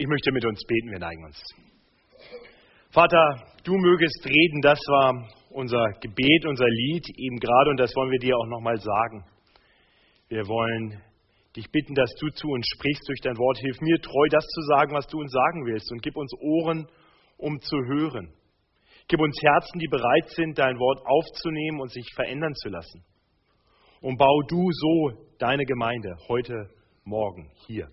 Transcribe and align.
Ich 0.00 0.06
möchte 0.06 0.32
mit 0.32 0.46
uns 0.46 0.64
beten, 0.66 0.90
wir 0.92 0.98
neigen 0.98 1.22
uns. 1.26 1.36
Vater, 2.88 3.36
du 3.64 3.76
mögest 3.76 4.24
reden, 4.24 4.62
das 4.62 4.78
war 4.88 5.28
unser 5.50 5.84
Gebet, 6.00 6.46
unser 6.46 6.64
Lied 6.66 7.04
eben 7.18 7.36
gerade 7.36 7.68
und 7.68 7.76
das 7.76 7.94
wollen 7.94 8.10
wir 8.10 8.18
dir 8.18 8.34
auch 8.34 8.46
nochmal 8.46 8.80
sagen. 8.80 9.26
Wir 10.28 10.48
wollen 10.48 11.02
dich 11.54 11.70
bitten, 11.70 11.94
dass 11.94 12.10
du 12.18 12.30
zu 12.30 12.48
uns 12.48 12.66
sprichst 12.66 13.06
durch 13.08 13.20
dein 13.20 13.36
Wort. 13.36 13.58
Hilf 13.58 13.78
mir 13.82 14.00
treu, 14.00 14.26
das 14.30 14.46
zu 14.46 14.62
sagen, 14.72 14.94
was 14.94 15.06
du 15.06 15.18
uns 15.20 15.32
sagen 15.32 15.66
willst 15.66 15.92
und 15.92 16.00
gib 16.00 16.16
uns 16.16 16.32
Ohren, 16.40 16.88
um 17.36 17.60
zu 17.60 17.76
hören. 17.76 18.32
Gib 19.06 19.20
uns 19.20 19.36
Herzen, 19.42 19.80
die 19.80 19.88
bereit 19.88 20.30
sind, 20.30 20.58
dein 20.58 20.78
Wort 20.78 21.04
aufzunehmen 21.04 21.78
und 21.78 21.92
sich 21.92 22.08
verändern 22.14 22.54
zu 22.54 22.70
lassen. 22.70 23.04
Und 24.00 24.16
bau 24.16 24.40
du 24.48 24.66
so 24.72 25.26
deine 25.38 25.66
Gemeinde 25.66 26.16
heute, 26.26 26.70
morgen, 27.04 27.50
hier. 27.66 27.90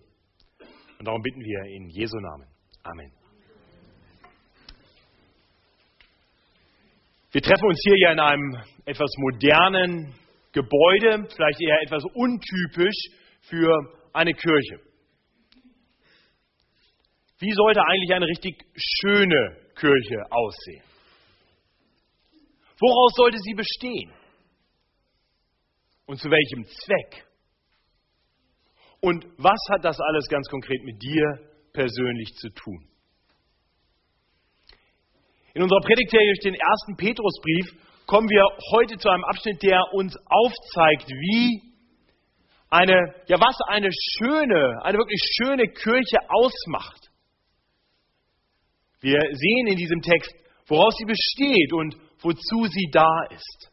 Und 1.00 1.06
darum 1.06 1.22
bitten 1.22 1.42
wir 1.42 1.64
in 1.76 1.90
Jesu 1.90 2.18
Namen. 2.18 2.48
Amen. 2.84 3.12
Wir 7.32 7.42
treffen 7.42 7.66
uns 7.68 7.80
hier 7.84 7.98
ja 8.00 8.12
in 8.14 8.20
einem 8.20 8.58
etwas 8.86 9.12
modernen 9.18 10.16
Gebäude, 10.54 11.28
vielleicht 11.36 11.62
eher 11.62 11.82
etwas 11.84 12.04
untypisch 12.16 12.96
für 13.42 13.70
eine 14.14 14.34
Kirche. 14.34 14.80
Wie 17.40 17.52
sollte 17.52 17.82
eigentlich 17.82 18.14
eine 18.14 18.26
richtig 18.26 18.56
schöne 18.76 19.58
Kirche 19.76 20.24
aussehen? 20.32 20.84
Woraus 22.80 23.14
sollte 23.16 23.38
sie 23.38 23.54
bestehen? 23.54 24.12
Und 26.08 26.18
zu 26.18 26.30
welchem 26.32 26.66
Zweck? 26.66 27.27
Und 29.02 29.26
was 29.38 29.60
hat 29.70 29.86
das 29.86 30.00
alles 30.00 30.28
ganz 30.28 30.48
konkret 30.50 30.84
mit 30.84 31.02
dir 31.02 31.40
persönlich 31.74 32.34
zu 32.36 32.50
tun? 32.50 32.88
In 35.54 35.64
unserer 35.64 35.82
Predigtserie 35.82 36.28
durch 36.28 36.44
den 36.44 36.56
ersten 36.56 36.96
Petrusbrief 36.98 37.66
kommen 38.06 38.30
wir 38.30 38.44
heute 38.72 38.98
zu 38.98 39.10
einem 39.10 39.24
Abschnitt, 39.26 39.62
der 39.64 39.82
uns 39.94 40.16
aufzeigt, 40.26 41.10
wie 41.10 41.62
eine, 42.70 43.14
ja, 43.28 43.40
was 43.40 43.58
eine 43.68 43.90
schöne, 43.92 44.84
eine 44.84 44.98
wirklich 44.98 45.22
schöne 45.38 45.68
Kirche 45.68 46.18
ausmacht. 46.30 47.10
Wir 49.00 49.20
sehen 49.20 49.68
in 49.68 49.78
diesem 49.78 50.02
Text, 50.02 50.34
woraus 50.68 50.96
sie 50.98 51.06
besteht 51.06 51.74
und 51.74 51.96
wozu 52.22 52.66
sie 52.66 52.90
da 52.92 53.24
ist. 53.32 53.72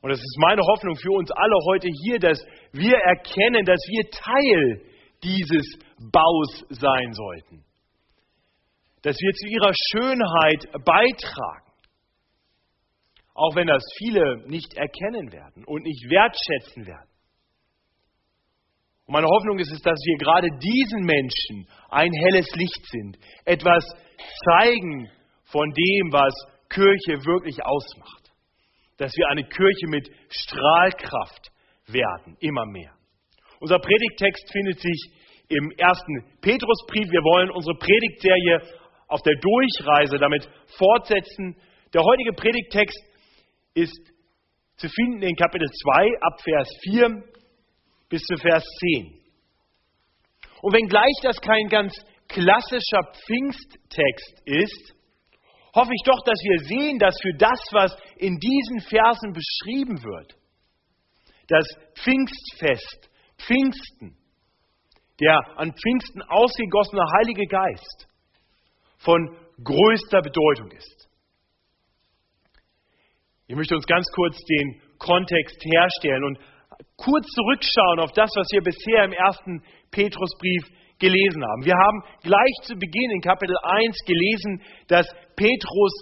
Und 0.00 0.10
es 0.10 0.18
ist 0.18 0.36
meine 0.38 0.62
Hoffnung 0.62 0.94
für 0.96 1.12
uns 1.12 1.30
alle 1.32 1.56
heute 1.66 1.88
hier, 2.02 2.18
dass 2.18 2.38
wir 2.72 2.96
erkennen, 2.96 3.64
dass 3.64 3.80
wir 3.88 4.10
Teil 4.10 4.82
dieses 5.24 5.66
Baus 6.12 6.64
sein 6.68 7.12
sollten. 7.12 7.64
Dass 9.02 9.16
wir 9.18 9.32
zu 9.32 9.46
ihrer 9.48 9.72
Schönheit 9.90 10.84
beitragen. 10.84 11.72
Auch 13.34 13.54
wenn 13.56 13.66
das 13.66 13.82
viele 13.98 14.48
nicht 14.48 14.74
erkennen 14.74 15.32
werden 15.32 15.64
und 15.64 15.82
nicht 15.82 16.08
wertschätzen 16.10 16.86
werden. 16.86 17.10
Und 19.06 19.14
meine 19.14 19.26
Hoffnung 19.26 19.58
ist 19.58 19.72
es, 19.72 19.80
dass 19.80 19.98
wir 19.98 20.18
gerade 20.18 20.48
diesen 20.58 21.04
Menschen 21.04 21.68
ein 21.88 22.12
helles 22.12 22.48
Licht 22.54 22.84
sind, 22.90 23.18
etwas 23.44 23.84
zeigen 24.44 25.08
von 25.44 25.70
dem, 25.70 26.12
was 26.12 26.34
Kirche 26.68 27.24
wirklich 27.24 27.64
ausmacht 27.64 28.27
dass 28.98 29.12
wir 29.16 29.28
eine 29.28 29.44
Kirche 29.44 29.86
mit 29.88 30.10
Strahlkraft 30.28 31.50
werden, 31.86 32.36
immer 32.40 32.66
mehr. 32.66 32.92
Unser 33.60 33.78
Predigttext 33.78 34.52
findet 34.52 34.80
sich 34.80 35.10
im 35.48 35.70
ersten 35.78 36.24
Petrusbrief. 36.40 37.10
Wir 37.10 37.22
wollen 37.22 37.50
unsere 37.50 37.76
Predigtserie 37.78 38.60
auf 39.08 39.22
der 39.22 39.34
Durchreise 39.36 40.18
damit 40.18 40.48
fortsetzen. 40.76 41.56
Der 41.94 42.02
heutige 42.02 42.32
Predigttext 42.34 42.98
ist 43.74 43.98
zu 44.76 44.88
finden 44.88 45.22
in 45.22 45.34
Kapitel 45.34 45.66
2 45.66 46.20
ab 46.20 46.40
Vers 46.42 46.68
4 46.82 47.22
bis 48.08 48.22
zu 48.22 48.36
Vers 48.36 48.64
10. 48.80 49.18
Und 50.62 50.72
wenngleich 50.72 51.14
das 51.22 51.40
kein 51.40 51.68
ganz 51.68 51.94
klassischer 52.28 53.00
Pfingsttext 53.26 54.42
ist, 54.44 54.94
hoffe 55.74 55.90
ich 55.94 56.02
doch, 56.04 56.22
dass 56.24 56.38
wir 56.42 56.58
sehen, 56.64 56.98
dass 56.98 57.14
für 57.20 57.34
das, 57.36 57.60
was 57.72 57.96
in 58.16 58.38
diesen 58.38 58.80
Versen 58.80 59.32
beschrieben 59.32 60.02
wird, 60.02 60.36
das 61.48 61.66
Pfingstfest, 61.94 63.10
Pfingsten, 63.38 64.16
der 65.20 65.38
an 65.56 65.72
Pfingsten 65.72 66.22
ausgegossene 66.22 67.02
Heilige 67.18 67.46
Geist 67.46 68.08
von 68.98 69.36
größter 69.62 70.22
Bedeutung 70.22 70.70
ist. 70.70 71.08
Ich 73.46 73.56
möchte 73.56 73.74
uns 73.74 73.86
ganz 73.86 74.06
kurz 74.14 74.36
den 74.44 74.80
Kontext 74.98 75.64
herstellen 75.64 76.24
und 76.24 76.38
kurz 76.96 77.26
zurückschauen 77.28 78.00
auf 78.00 78.12
das, 78.12 78.30
was 78.34 78.46
wir 78.52 78.62
bisher 78.62 79.04
im 79.04 79.12
ersten 79.12 79.62
Petrusbrief 79.90 80.64
gelesen 80.98 81.44
haben. 81.44 81.64
Wir 81.64 81.76
haben 81.76 82.02
gleich 82.22 82.54
zu 82.62 82.74
Beginn 82.74 83.10
in 83.12 83.20
Kapitel 83.20 83.56
1 83.62 83.96
gelesen, 84.04 84.62
dass 84.88 85.06
Petrus 85.36 85.92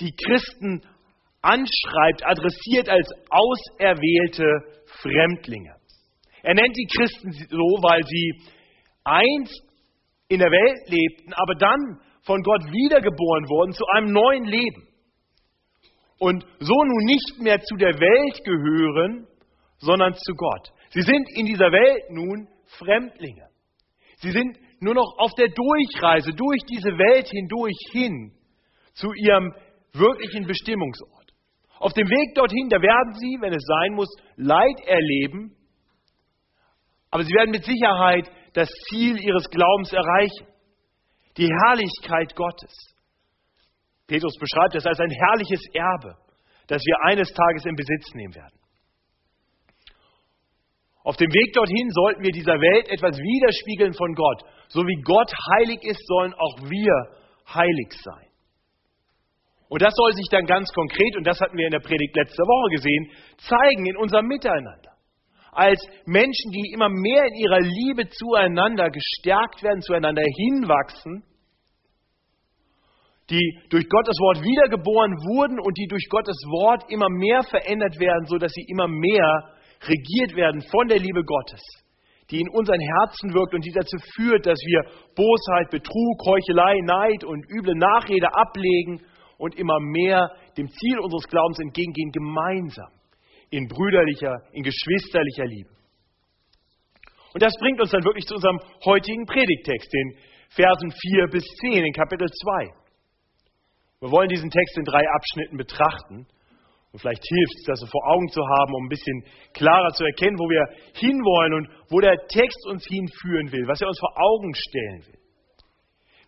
die 0.00 0.12
Christen 0.12 0.82
anschreibt, 1.42 2.24
adressiert 2.24 2.88
als 2.88 3.08
auserwählte 3.30 4.44
Fremdlinge. 5.02 5.74
Er 6.42 6.54
nennt 6.54 6.76
die 6.76 6.86
Christen 6.86 7.32
so, 7.32 7.82
weil 7.82 8.02
sie 8.04 8.32
einst 9.04 9.62
in 10.28 10.40
der 10.40 10.50
Welt 10.50 10.88
lebten, 10.88 11.32
aber 11.34 11.54
dann 11.54 12.00
von 12.22 12.42
Gott 12.42 12.62
wiedergeboren 12.72 13.48
wurden 13.48 13.72
zu 13.72 13.84
einem 13.94 14.12
neuen 14.12 14.44
Leben. 14.44 14.88
Und 16.18 16.44
so 16.58 16.74
nun 16.74 17.04
nicht 17.04 17.40
mehr 17.40 17.60
zu 17.60 17.76
der 17.76 18.00
Welt 18.00 18.44
gehören, 18.44 19.26
sondern 19.78 20.14
zu 20.14 20.32
Gott. 20.34 20.72
Sie 20.90 21.02
sind 21.02 21.28
in 21.36 21.46
dieser 21.46 21.70
Welt 21.70 22.10
nun 22.10 22.48
Fremdlinge. 22.78 23.48
Sie 24.16 24.30
sind 24.30 24.58
nur 24.80 24.94
noch 24.94 25.18
auf 25.18 25.32
der 25.34 25.48
Durchreise 25.48 26.32
durch 26.32 26.60
diese 26.68 26.90
Welt 26.90 27.28
hindurch 27.28 27.76
hin 27.92 28.32
zu 28.94 29.12
ihrem 29.12 29.52
wirklichen 29.92 30.46
Bestimmungsort. 30.46 31.32
Auf 31.78 31.92
dem 31.92 32.08
Weg 32.08 32.34
dorthin, 32.34 32.68
da 32.68 32.80
werden 32.80 33.14
sie, 33.14 33.36
wenn 33.40 33.52
es 33.52 33.64
sein 33.64 33.94
muss, 33.94 34.08
Leid 34.36 34.80
erleben, 34.86 35.54
aber 37.10 37.24
sie 37.24 37.34
werden 37.34 37.50
mit 37.50 37.64
Sicherheit 37.64 38.30
das 38.54 38.68
Ziel 38.88 39.16
ihres 39.18 39.48
Glaubens 39.50 39.92
erreichen, 39.92 40.46
die 41.36 41.48
Herrlichkeit 41.48 42.34
Gottes. 42.34 42.72
Petrus 44.06 44.34
beschreibt 44.38 44.74
das 44.74 44.86
als 44.86 45.00
ein 45.00 45.10
herrliches 45.10 45.60
Erbe, 45.74 46.16
das 46.66 46.82
wir 46.84 46.96
eines 47.04 47.32
Tages 47.32 47.66
in 47.66 47.76
Besitz 47.76 48.14
nehmen 48.14 48.34
werden. 48.34 48.58
Auf 51.06 51.16
dem 51.16 51.30
Weg 51.30 51.52
dorthin 51.54 51.88
sollten 51.90 52.24
wir 52.24 52.32
dieser 52.32 52.58
Welt 52.58 52.90
etwas 52.90 53.16
widerspiegeln 53.16 53.94
von 53.94 54.12
Gott. 54.18 54.42
So 54.66 54.82
wie 54.82 55.00
Gott 55.06 55.30
heilig 55.54 55.78
ist, 55.84 56.02
sollen 56.04 56.34
auch 56.34 56.58
wir 56.66 56.94
heilig 57.46 57.94
sein. 58.02 58.26
Und 59.68 59.82
das 59.82 59.94
soll 59.94 60.14
sich 60.14 60.26
dann 60.32 60.46
ganz 60.46 60.66
konkret, 60.74 61.14
und 61.14 61.22
das 61.22 61.40
hatten 61.40 61.56
wir 61.56 61.66
in 61.66 61.70
der 61.70 61.86
Predigt 61.86 62.10
letzte 62.16 62.42
Woche 62.42 62.74
gesehen, 62.74 63.10
zeigen 63.38 63.86
in 63.86 63.96
unserem 63.96 64.26
Miteinander. 64.26 64.98
Als 65.52 65.78
Menschen, 66.06 66.50
die 66.50 66.72
immer 66.74 66.88
mehr 66.88 67.24
in 67.26 67.34
ihrer 67.34 67.60
Liebe 67.60 68.08
zueinander 68.08 68.90
gestärkt 68.90 69.62
werden, 69.62 69.82
zueinander 69.82 70.24
hinwachsen, 70.26 71.22
die 73.30 73.58
durch 73.70 73.88
Gottes 73.88 74.18
Wort 74.18 74.42
wiedergeboren 74.42 75.12
wurden 75.22 75.60
und 75.60 75.78
die 75.78 75.86
durch 75.86 76.08
Gottes 76.10 76.36
Wort 76.50 76.82
immer 76.90 77.08
mehr 77.10 77.44
verändert 77.44 77.94
werden, 78.00 78.26
sodass 78.26 78.50
sie 78.52 78.66
immer 78.68 78.88
mehr 78.88 79.54
regiert 79.82 80.36
werden 80.36 80.62
von 80.62 80.88
der 80.88 80.98
Liebe 80.98 81.22
Gottes, 81.24 81.62
die 82.30 82.40
in 82.40 82.48
unseren 82.50 82.80
Herzen 82.80 83.34
wirkt 83.34 83.54
und 83.54 83.64
die 83.64 83.72
dazu 83.72 83.96
führt, 84.16 84.46
dass 84.46 84.58
wir 84.58 84.82
Bosheit, 85.14 85.70
Betrug, 85.70 86.24
Heuchelei, 86.26 86.80
Neid 86.82 87.24
und 87.24 87.44
üble 87.50 87.74
Nachrede 87.74 88.28
ablegen 88.34 89.00
und 89.38 89.54
immer 89.56 89.78
mehr 89.80 90.30
dem 90.56 90.68
Ziel 90.68 90.98
unseres 90.98 91.28
Glaubens 91.28 91.58
entgegengehen, 91.60 92.10
gemeinsam 92.10 92.90
in 93.50 93.68
brüderlicher, 93.68 94.42
in 94.52 94.62
geschwisterlicher 94.62 95.44
Liebe. 95.44 95.70
Und 97.32 97.42
das 97.42 97.52
bringt 97.60 97.80
uns 97.80 97.90
dann 97.90 98.04
wirklich 98.04 98.24
zu 98.24 98.34
unserem 98.34 98.58
heutigen 98.84 99.26
Predigtext, 99.26 99.92
den 99.92 100.16
Versen 100.48 100.90
4 100.90 101.26
bis 101.28 101.44
10 101.60 101.84
in 101.84 101.92
Kapitel 101.92 102.26
2. 102.26 102.86
Wir 104.00 104.10
wollen 104.10 104.28
diesen 104.28 104.50
Text 104.50 104.78
in 104.78 104.84
drei 104.84 105.02
Abschnitten 105.14 105.56
betrachten. 105.56 106.26
Und 106.96 107.00
vielleicht 107.00 107.28
hilft 107.28 107.56
es, 107.56 107.64
das 107.66 107.80
so 107.80 107.86
vor 107.88 108.08
Augen 108.08 108.26
zu 108.28 108.40
haben, 108.40 108.72
um 108.72 108.86
ein 108.86 108.88
bisschen 108.88 109.22
klarer 109.52 109.92
zu 109.92 110.02
erkennen, 110.02 110.38
wo 110.38 110.48
wir 110.48 110.64
hinwollen 110.94 111.52
und 111.52 111.68
wo 111.90 112.00
der 112.00 112.16
Text 112.26 112.56
uns 112.70 112.86
hinführen 112.86 113.52
will, 113.52 113.68
was 113.68 113.82
er 113.82 113.88
uns 113.88 114.00
vor 114.00 114.16
Augen 114.16 114.54
stellen 114.54 115.04
will. 115.04 115.20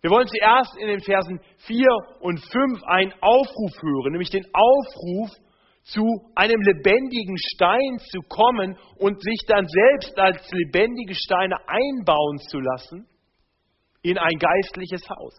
Wir 0.01 0.11
wollen 0.11 0.27
zuerst 0.27 0.77
in 0.77 0.85
den 0.85 0.99
Versen 0.99 1.39
4 1.65 1.87
und 2.19 2.37
5 2.37 2.83
einen 2.83 3.13
Aufruf 3.19 3.81
hören, 3.81 4.11
nämlich 4.11 4.29
den 4.29 4.45
Aufruf, 4.53 5.31
zu 5.85 6.05
einem 6.35 6.61
lebendigen 6.61 7.35
Stein 7.55 7.97
zu 8.11 8.21
kommen 8.29 8.77
und 8.99 9.23
sich 9.23 9.39
dann 9.47 9.65
selbst 9.65 10.19
als 10.19 10.51
lebendige 10.51 11.15
Steine 11.15 11.55
einbauen 11.67 12.37
zu 12.47 12.59
lassen, 12.59 13.07
in 14.03 14.19
ein 14.19 14.37
geistliches 14.37 15.01
Haus, 15.09 15.33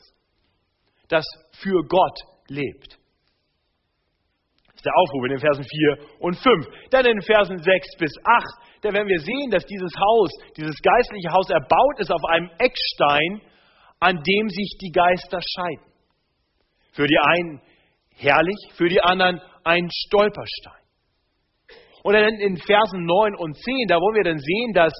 das 1.07 1.25
für 1.53 1.87
Gott 1.87 2.19
lebt. 2.49 3.00
Ist 4.81 4.87
der 4.87 4.97
Aufruf 4.97 5.25
in 5.25 5.31
den 5.37 5.41
Versen 5.41 5.63
4 5.63 5.99
und 6.21 6.35
5. 6.41 6.89
Dann 6.89 7.05
in 7.05 7.13
den 7.13 7.21
Versen 7.21 7.59
6 7.59 7.97
bis 7.99 8.13
8, 8.25 8.45
da 8.81 8.93
werden 8.95 9.09
wir 9.09 9.21
sehen, 9.21 9.51
dass 9.51 9.67
dieses 9.67 9.93
Haus, 9.93 10.31
dieses 10.57 10.75
geistliche 10.81 11.29
Haus 11.33 11.51
erbaut 11.51 11.99
ist 11.99 12.11
auf 12.11 12.25
einem 12.25 12.49
Eckstein, 12.57 13.43
an 14.01 14.17
dem 14.17 14.49
sich 14.49 14.79
die 14.81 14.91
Geister 14.91 15.39
scheiden. 15.45 15.85
Für 16.93 17.07
die 17.07 17.19
einen 17.19 17.61
herrlich, 18.17 18.57
für 18.73 18.89
die 18.89 19.03
anderen 19.03 19.43
ein 19.65 19.87
Stolperstein. 20.07 20.81
Und 22.03 22.15
dann 22.15 22.33
in 22.41 22.57
Versen 22.57 23.05
9 23.05 23.37
und 23.37 23.55
10, 23.55 23.87
da 23.87 23.97
wollen 23.97 24.17
wir 24.17 24.25
dann 24.25 24.39
sehen, 24.39 24.73
dass, 24.73 24.95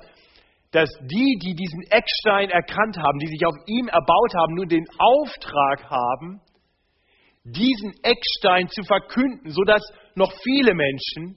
dass 0.73 0.91
die, 1.09 1.39
die 1.41 1.55
diesen 1.55 1.85
Eckstein 1.89 2.51
erkannt 2.51 2.99
haben, 2.99 3.19
die 3.19 3.29
sich 3.29 3.47
auf 3.47 3.57
ihm 3.65 3.89
erbaut 3.89 4.35
haben, 4.37 4.57
nun 4.57 4.69
den 4.69 4.85
Auftrag 4.99 5.89
haben, 5.89 6.43
diesen 7.45 7.93
Eckstein 8.03 8.69
zu 8.69 8.83
verkünden, 8.83 9.51
sodass 9.51 9.83
noch 10.15 10.33
viele 10.43 10.75
Menschen 10.75 11.37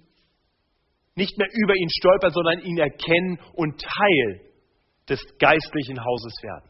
nicht 1.15 1.37
mehr 1.37 1.47
über 1.51 1.75
ihn 1.75 1.89
stolpern, 1.89 2.31
sondern 2.31 2.59
ihn 2.59 2.77
erkennen 2.77 3.39
und 3.53 3.79
Teil 3.79 4.41
des 5.07 5.21
geistlichen 5.37 6.03
Hauses 6.03 6.33
werden, 6.41 6.69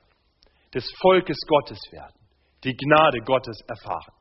des 0.73 0.85
Volkes 1.01 1.37
Gottes 1.47 1.79
werden, 1.91 2.15
die 2.63 2.75
Gnade 2.75 3.19
Gottes 3.19 3.59
erfahren. 3.67 4.13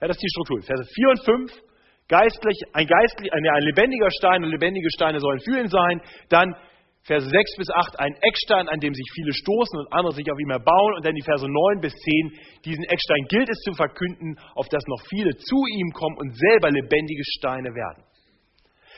Ja, 0.00 0.08
das 0.08 0.16
ist 0.16 0.22
die 0.22 0.30
Struktur. 0.30 0.62
Verse 0.62 0.84
4 0.94 1.08
und 1.08 1.24
5, 1.24 1.62
geistlich, 2.08 2.58
ein, 2.72 2.86
geistlich, 2.86 3.32
ein, 3.32 3.44
ein 3.46 3.62
lebendiger 3.62 4.10
Stein 4.10 4.42
und 4.42 4.50
lebendige 4.50 4.90
Steine 4.90 5.20
sollen 5.20 5.40
für 5.40 5.60
ihn 5.60 5.68
sein. 5.68 6.00
Dann 6.28 6.54
Verse 7.02 7.28
6 7.28 7.56
bis 7.56 7.70
8, 7.70 7.98
ein 7.98 8.14
Eckstein, 8.20 8.68
an 8.68 8.78
dem 8.78 8.92
sich 8.92 9.08
viele 9.14 9.32
stoßen 9.32 9.78
und 9.80 9.92
andere 9.92 10.12
sich 10.12 10.30
auf 10.30 10.38
ihm 10.38 10.50
erbauen. 10.50 10.94
Und 10.94 11.04
dann 11.04 11.14
die 11.14 11.24
Verse 11.24 11.46
9 11.48 11.80
bis 11.80 11.94
10, 11.94 12.32
diesen 12.64 12.84
Eckstein 12.84 13.24
gilt 13.28 13.48
es 13.48 13.58
zu 13.64 13.72
verkünden, 13.72 14.36
auf 14.54 14.68
das 14.68 14.84
noch 14.86 15.00
viele 15.08 15.34
zu 15.36 15.56
ihm 15.72 15.92
kommen 15.92 16.16
und 16.18 16.36
selber 16.36 16.70
lebendige 16.70 17.24
Steine 17.38 17.74
werden. 17.74 18.04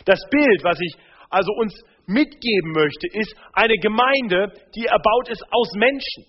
Das 0.04 0.18
Bild, 0.30 0.64
was 0.64 0.78
ich 0.80 0.96
also 1.30 1.52
uns 1.54 1.72
mitgeben 2.06 2.72
möchte, 2.72 3.06
ist 3.12 3.34
eine 3.52 3.78
Gemeinde, 3.78 4.52
die 4.74 4.86
erbaut 4.86 5.28
ist 5.28 5.44
aus 5.50 5.72
Menschen. 5.76 6.26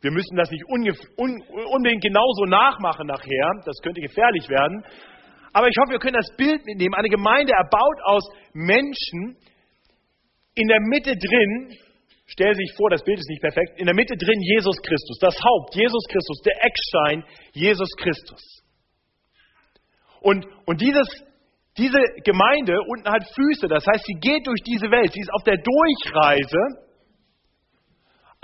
Wir 0.00 0.10
müssen 0.10 0.36
das 0.36 0.50
nicht 0.50 0.64
unbedingt 0.66 2.02
genauso 2.02 2.44
nachmachen 2.44 3.06
nachher, 3.06 3.50
das 3.64 3.80
könnte 3.82 4.02
gefährlich 4.02 4.48
werden. 4.50 4.84
Aber 5.54 5.68
ich 5.68 5.76
hoffe, 5.78 5.92
wir 5.92 5.98
können 6.00 6.18
das 6.18 6.36
Bild 6.36 6.66
mitnehmen. 6.66 6.94
Eine 6.94 7.08
Gemeinde 7.08 7.52
erbaut 7.52 8.00
aus 8.04 8.28
Menschen, 8.52 9.38
in 10.54 10.68
der 10.68 10.80
Mitte 10.80 11.16
drin, 11.16 11.76
stell 12.26 12.54
sich 12.54 12.72
vor, 12.76 12.90
das 12.90 13.02
Bild 13.02 13.18
ist 13.18 13.28
nicht 13.28 13.42
perfekt, 13.42 13.78
in 13.78 13.86
der 13.86 13.94
Mitte 13.94 14.16
drin 14.16 14.40
Jesus 14.40 14.76
Christus, 14.82 15.18
das 15.20 15.36
Haupt, 15.42 15.74
Jesus 15.74 16.04
Christus, 16.08 16.40
der 16.42 16.64
Eckstein, 16.64 17.24
Jesus 17.52 17.90
Christus. 17.96 18.42
Und, 20.20 20.46
und 20.66 20.80
dieses, 20.80 21.08
diese 21.76 21.98
Gemeinde 22.24 22.80
unten 22.88 23.10
hat 23.10 23.24
Füße, 23.34 23.68
das 23.68 23.84
heißt, 23.86 24.04
sie 24.06 24.18
geht 24.20 24.46
durch 24.46 24.60
diese 24.62 24.90
Welt, 24.90 25.12
sie 25.12 25.20
ist 25.20 25.32
auf 25.32 25.42
der 25.44 25.58
Durchreise 25.58 26.84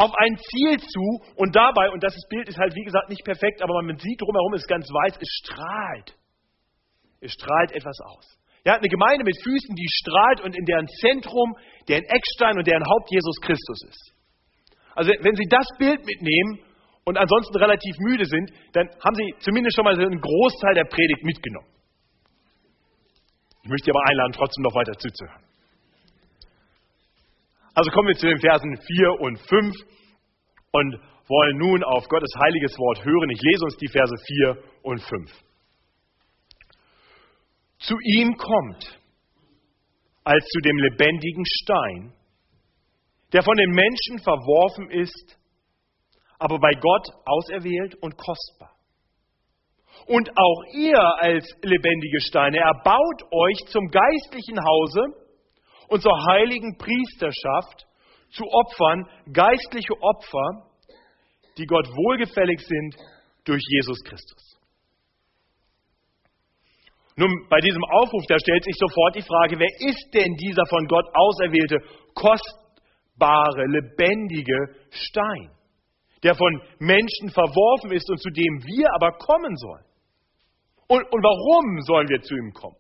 auf 0.01 0.13
ein 0.17 0.39
Ziel 0.39 0.79
zu 0.81 1.21
und 1.37 1.55
dabei, 1.55 1.91
und 1.91 2.03
das 2.03 2.17
Bild 2.31 2.49
ist 2.49 2.57
halt 2.59 2.75
wie 2.75 2.85
gesagt 2.85 3.11
nicht 3.11 3.23
perfekt, 3.23 3.63
aber 3.63 3.83
man 3.83 3.99
sieht 3.99 4.19
drumherum, 4.19 4.55
ist 4.55 4.67
ganz 4.67 4.89
weiß, 4.89 5.19
es 5.21 5.29
strahlt. 5.45 6.17
Es 7.21 7.33
strahlt 7.33 7.73
etwas 7.73 7.99
aus. 8.01 8.40
Ja, 8.65 8.75
eine 8.77 8.89
Gemeinde 8.89 9.25
mit 9.25 9.37
Füßen, 9.43 9.75
die 9.75 9.89
strahlt 9.89 10.41
und 10.43 10.57
in 10.57 10.65
deren 10.65 10.87
Zentrum, 11.01 11.57
deren 11.89 12.05
Eckstein 12.05 12.59
und 12.59 12.67
deren 12.67 12.85
Haupt 12.85 13.11
Jesus 13.11 13.37
Christus 13.41 13.83
ist. 13.89 14.13
Also 14.95 15.13
wenn 15.21 15.35
Sie 15.35 15.49
das 15.49 15.67
Bild 15.79 16.05
mitnehmen 16.05 16.61
und 17.05 17.17
ansonsten 17.17 17.57
relativ 17.57 17.97
müde 18.01 18.27
sind, 18.27 18.51
dann 18.73 18.89
haben 19.03 19.15
Sie 19.15 19.35
zumindest 19.41 19.77
schon 19.77 19.85
mal 19.85 19.95
einen 19.95 20.21
Großteil 20.21 20.75
der 20.75 20.85
Predigt 20.85 21.25
mitgenommen. 21.25 21.69
Ich 23.63 23.69
möchte 23.71 23.87
Sie 23.87 23.91
aber 23.93 24.05
einladen, 24.09 24.33
trotzdem 24.33 24.63
noch 24.63 24.75
weiter 24.75 24.93
zuzuhören. 24.93 25.45
Also 27.75 27.91
kommen 27.93 28.09
wir 28.09 28.17
zu 28.17 28.27
den 28.27 28.41
Versen 28.41 28.77
4 28.77 29.21
und 29.21 29.39
5 29.39 29.75
und 30.73 31.01
wollen 31.29 31.57
nun 31.59 31.85
auf 31.85 32.09
Gottes 32.09 32.31
heiliges 32.43 32.77
Wort 32.77 33.05
hören. 33.05 33.31
Ich 33.31 33.41
lese 33.41 33.65
uns 33.65 33.77
die 33.77 33.89
Verse 33.89 34.15
4 34.27 34.59
und 34.83 35.01
5. 35.01 35.50
Zu 37.81 37.95
ihm 38.03 38.37
kommt 38.37 39.01
als 40.25 40.45
zu 40.47 40.61
dem 40.61 40.77
lebendigen 40.77 41.45
Stein, 41.47 42.13
der 43.33 43.43
von 43.43 43.57
den 43.57 43.71
Menschen 43.71 44.19
verworfen 44.19 44.91
ist, 44.91 45.39
aber 46.39 46.59
bei 46.59 46.73
Gott 46.73 47.09
auserwählt 47.25 47.95
und 47.97 48.17
kostbar. 48.17 48.77
Und 50.07 50.31
auch 50.31 50.63
ihr 50.73 50.99
als 51.21 51.47
lebendige 51.63 52.21
Steine 52.21 52.59
erbaut 52.59 53.23
euch 53.31 53.59
zum 53.69 53.87
geistlichen 53.89 54.59
Hause 54.63 55.01
und 55.89 56.03
zur 56.03 56.17
heiligen 56.27 56.77
Priesterschaft 56.77 57.87
zu 58.31 58.45
Opfern, 58.45 59.09
geistliche 59.33 59.95
Opfer, 60.01 60.71
die 61.59 61.67
Gott 61.67 61.87
wohlgefällig 61.89 62.61
sind 62.61 62.97
durch 63.45 63.63
Jesus 63.69 63.99
Christus. 64.05 64.50
Nun, 67.17 67.31
bei 67.49 67.59
diesem 67.61 67.85
Aufruf, 67.85 68.25
da 68.29 68.39
stellt 68.39 68.65
sich 68.65 68.77
sofort 68.79 69.17
die 69.17 69.23
Frage, 69.23 69.59
wer 69.59 69.89
ist 69.89 70.15
denn 70.15 70.35
dieser 70.37 70.65
von 70.67 70.87
Gott 70.87 71.07
auserwählte, 71.15 71.79
kostbare, 72.15 73.67
lebendige 73.67 74.75
Stein, 74.91 75.51
der 76.23 76.35
von 76.35 76.63
Menschen 76.79 77.31
verworfen 77.31 77.93
ist 77.93 78.09
und 78.11 78.21
zu 78.21 78.31
dem 78.31 78.63
wir 78.65 78.89
aber 78.95 79.13
kommen 79.19 79.57
sollen? 79.57 79.85
Und, 80.87 81.03
und 81.13 81.23
warum 81.23 81.81
sollen 81.83 82.09
wir 82.09 82.21
zu 82.21 82.35
ihm 82.35 82.53
kommen? 82.53 82.77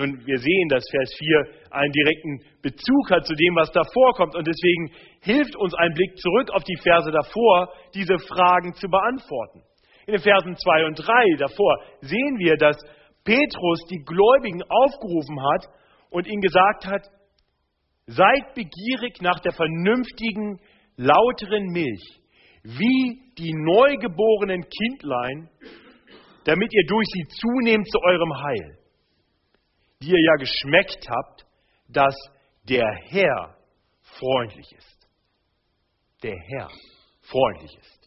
Nun, 0.00 0.24
wir 0.24 0.38
sehen, 0.38 0.68
dass 0.70 0.82
Vers 0.90 1.12
4 1.18 1.44
einen 1.72 1.92
direkten 1.92 2.40
Bezug 2.62 3.10
hat 3.10 3.26
zu 3.26 3.34
dem, 3.34 3.54
was 3.54 3.70
davor 3.70 4.14
kommt. 4.14 4.34
Und 4.34 4.46
deswegen 4.46 4.90
hilft 5.20 5.54
uns 5.56 5.74
ein 5.74 5.92
Blick 5.92 6.16
zurück 6.16 6.50
auf 6.52 6.64
die 6.64 6.78
Verse 6.82 7.10
davor, 7.10 7.68
diese 7.92 8.18
Fragen 8.18 8.72
zu 8.72 8.88
beantworten. 8.88 9.62
In 10.06 10.14
den 10.14 10.22
Versen 10.22 10.56
2 10.56 10.86
und 10.86 10.94
3 10.98 11.36
davor 11.38 11.82
sehen 12.00 12.38
wir, 12.38 12.56
dass 12.56 12.76
Petrus 13.24 13.84
die 13.90 14.02
Gläubigen 14.04 14.62
aufgerufen 14.62 15.38
hat 15.52 15.66
und 16.10 16.26
ihnen 16.26 16.40
gesagt 16.40 16.86
hat, 16.86 17.06
seid 18.06 18.54
begierig 18.54 19.20
nach 19.20 19.40
der 19.40 19.52
vernünftigen, 19.52 20.58
lauteren 20.96 21.66
Milch, 21.66 22.20
wie 22.62 23.32
die 23.38 23.52
neugeborenen 23.52 24.62
Kindlein, 24.68 25.48
damit 26.44 26.72
ihr 26.74 26.86
durch 26.86 27.06
sie 27.12 27.26
zunehmt 27.28 27.88
zu 27.88 27.98
eurem 28.02 28.34
Heil 28.42 28.80
die 30.02 30.08
ihr 30.08 30.20
ja 30.20 30.34
geschmeckt 30.36 31.06
habt, 31.08 31.46
dass 31.88 32.14
der 32.68 32.86
Herr 33.08 33.56
freundlich 34.02 34.72
ist. 34.72 35.08
Der 36.22 36.36
Herr 36.36 36.68
freundlich 37.22 37.76
ist. 37.78 37.99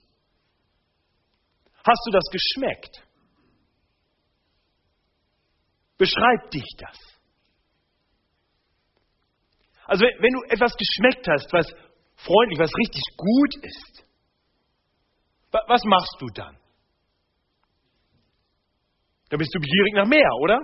Hast 1.85 2.01
du 2.05 2.11
das 2.11 2.23
geschmeckt? 2.31 3.03
Beschreib 5.97 6.51
dich 6.51 6.65
das. 6.77 6.97
Also 9.85 10.05
wenn 10.05 10.33
du 10.33 10.43
etwas 10.49 10.73
geschmeckt 10.75 11.27
hast, 11.27 11.51
was 11.51 11.67
freundlich, 12.15 12.59
was 12.59 12.71
richtig 12.73 13.03
gut 13.17 13.65
ist, 13.65 14.05
was 15.51 15.83
machst 15.83 16.15
du 16.19 16.27
dann? 16.33 16.57
Dann 19.29 19.39
bist 19.39 19.53
du 19.53 19.59
begierig 19.59 19.93
nach 19.93 20.07
mehr, 20.07 20.29
oder? 20.41 20.59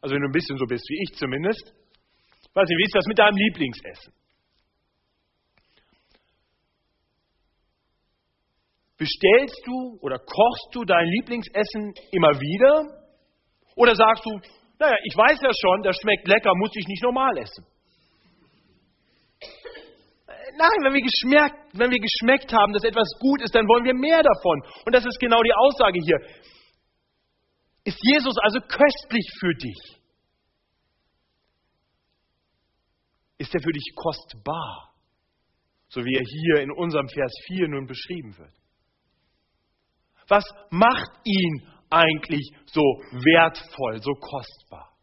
Also 0.00 0.14
wenn 0.14 0.22
du 0.22 0.28
ein 0.28 0.32
bisschen 0.32 0.58
so 0.58 0.66
bist 0.66 0.84
wie 0.88 1.02
ich 1.02 1.18
zumindest. 1.18 1.74
Weiß 2.52 2.68
nicht, 2.68 2.78
wie 2.78 2.84
ist 2.84 2.94
das 2.94 3.06
mit 3.06 3.18
deinem 3.18 3.36
Lieblingsessen? 3.36 4.12
Bestellst 9.04 9.60
du 9.66 9.98
oder 10.00 10.16
kochst 10.18 10.68
du 10.72 10.82
dein 10.84 11.04
Lieblingsessen 11.04 11.92
immer 12.10 12.40
wieder? 12.40 13.04
Oder 13.76 13.94
sagst 13.94 14.24
du, 14.24 14.30
naja, 14.78 14.96
ich 15.04 15.14
weiß 15.14 15.42
ja 15.42 15.50
schon, 15.52 15.82
das 15.82 15.94
schmeckt 16.00 16.26
lecker, 16.26 16.52
muss 16.54 16.70
ich 16.74 16.86
nicht 16.88 17.02
normal 17.02 17.36
essen? 17.36 17.66
Nein, 20.56 20.78
wenn 20.84 20.94
wir, 20.94 21.02
geschmeckt, 21.02 21.54
wenn 21.74 21.90
wir 21.90 22.00
geschmeckt 22.00 22.50
haben, 22.50 22.72
dass 22.72 22.82
etwas 22.84 23.10
gut 23.20 23.42
ist, 23.42 23.54
dann 23.54 23.68
wollen 23.68 23.84
wir 23.84 23.92
mehr 23.92 24.22
davon. 24.22 24.62
Und 24.86 24.94
das 24.94 25.04
ist 25.04 25.20
genau 25.20 25.42
die 25.42 25.52
Aussage 25.52 26.00
hier. 26.00 26.18
Ist 27.84 27.98
Jesus 28.00 28.36
also 28.42 28.60
köstlich 28.60 29.28
für 29.38 29.54
dich? 29.54 30.00
Ist 33.36 33.54
er 33.54 33.60
für 33.60 33.72
dich 33.72 33.92
kostbar? 33.96 34.94
So 35.88 36.02
wie 36.02 36.14
er 36.14 36.24
hier 36.24 36.62
in 36.62 36.70
unserem 36.70 37.08
Vers 37.08 37.32
4 37.48 37.68
nun 37.68 37.86
beschrieben 37.86 38.38
wird. 38.38 38.63
Was 40.28 40.44
macht 40.70 41.10
ihn 41.24 41.68
eigentlich 41.90 42.50
so 42.66 42.82
wertvoll, 43.12 44.00
so 44.02 44.12
kostbar? 44.14 44.94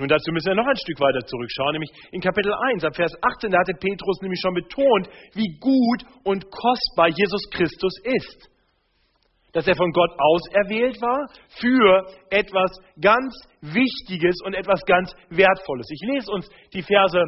Nun, 0.00 0.08
dazu 0.08 0.32
müssen 0.32 0.48
wir 0.48 0.54
noch 0.54 0.66
ein 0.66 0.76
Stück 0.76 0.98
weiter 0.98 1.20
zurückschauen, 1.26 1.72
nämlich 1.72 1.90
in 2.12 2.22
Kapitel 2.22 2.54
1, 2.72 2.84
ab 2.84 2.96
Vers 2.96 3.12
18, 3.20 3.50
da 3.50 3.58
hatte 3.58 3.74
Petrus 3.74 4.22
nämlich 4.22 4.40
schon 4.40 4.54
betont, 4.54 5.10
wie 5.34 5.58
gut 5.60 6.04
und 6.24 6.50
kostbar 6.50 7.08
Jesus 7.08 7.42
Christus 7.50 7.92
ist. 8.04 8.48
Dass 9.52 9.66
er 9.66 9.76
von 9.76 9.92
Gott 9.92 10.10
auserwählt 10.16 11.02
war 11.02 11.26
für 11.48 12.06
etwas 12.30 12.70
ganz 12.98 13.34
Wichtiges 13.60 14.36
und 14.46 14.54
etwas 14.54 14.80
ganz 14.86 15.12
Wertvolles. 15.28 15.86
Ich 15.90 16.00
lese 16.08 16.32
uns 16.32 16.48
die 16.72 16.82
Verse 16.82 17.20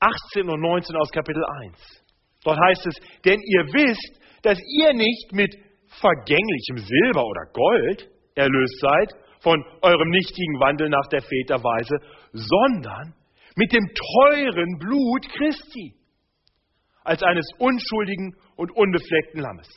18 0.00 0.48
und 0.48 0.60
19 0.60 0.96
aus 0.96 1.10
Kapitel 1.12 1.44
1. 1.66 2.02
Dort 2.42 2.58
heißt 2.58 2.86
es, 2.86 2.94
denn 3.24 3.38
ihr 3.38 3.66
wisst, 3.74 4.21
dass 4.42 4.58
ihr 4.58 4.92
nicht 4.94 5.32
mit 5.32 5.54
vergänglichem 6.00 6.78
Silber 6.78 7.24
oder 7.24 7.46
Gold 7.52 8.10
erlöst 8.34 8.80
seid, 8.80 9.12
von 9.40 9.64
eurem 9.82 10.08
nichtigen 10.10 10.60
Wandel 10.60 10.88
nach 10.88 11.08
der 11.10 11.22
Väterweise, 11.22 11.96
sondern 12.32 13.14
mit 13.56 13.72
dem 13.72 13.84
teuren 13.94 14.78
Blut 14.78 15.28
Christi, 15.36 15.94
als 17.04 17.22
eines 17.22 17.46
unschuldigen 17.58 18.36
und 18.56 18.70
unbefleckten 18.76 19.40
Lammes. 19.40 19.68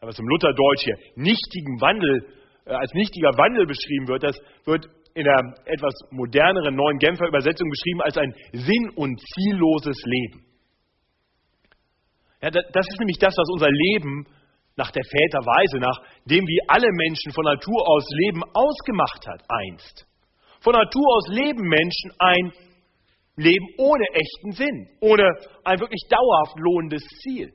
Aber 0.00 0.12
zum 0.12 0.26
Lutherdeutsch 0.28 0.84
hier 0.84 0.96
nichtigen 1.16 1.80
Wandel, 1.80 2.26
äh, 2.64 2.70
als 2.70 2.92
nichtiger 2.94 3.30
Wandel 3.36 3.66
beschrieben 3.66 4.06
wird, 4.08 4.22
das 4.22 4.38
wird 4.64 4.86
in 5.14 5.24
der 5.24 5.54
etwas 5.64 5.94
moderneren 6.10 6.76
neuen 6.76 6.98
Genfer 6.98 7.26
Übersetzung 7.26 7.68
beschrieben 7.68 8.02
als 8.02 8.16
ein 8.18 8.34
sinn- 8.52 8.90
und 8.94 9.18
zielloses 9.18 10.00
Leben. 10.04 10.44
Ja, 12.46 12.50
das 12.50 12.86
ist 12.86 13.00
nämlich 13.00 13.18
das, 13.18 13.34
was 13.36 13.48
unser 13.50 13.70
Leben 13.70 14.24
nach 14.76 14.92
der 14.92 15.02
Väterweise, 15.02 15.78
nach 15.78 15.98
dem 16.26 16.46
wie 16.46 16.60
alle 16.68 16.86
Menschen 16.92 17.32
von 17.32 17.44
Natur 17.44 17.88
aus 17.88 18.06
leben, 18.22 18.42
ausgemacht 18.54 19.26
hat 19.26 19.42
einst. 19.48 20.06
Von 20.60 20.74
Natur 20.74 21.16
aus 21.16 21.26
leben 21.28 21.66
Menschen 21.66 22.12
ein 22.18 22.52
Leben 23.34 23.66
ohne 23.78 24.04
echten 24.14 24.52
Sinn, 24.52 24.88
ohne 25.00 25.28
ein 25.64 25.80
wirklich 25.80 26.02
dauerhaft 26.08 26.56
lohnendes 26.58 27.02
Ziel. 27.22 27.52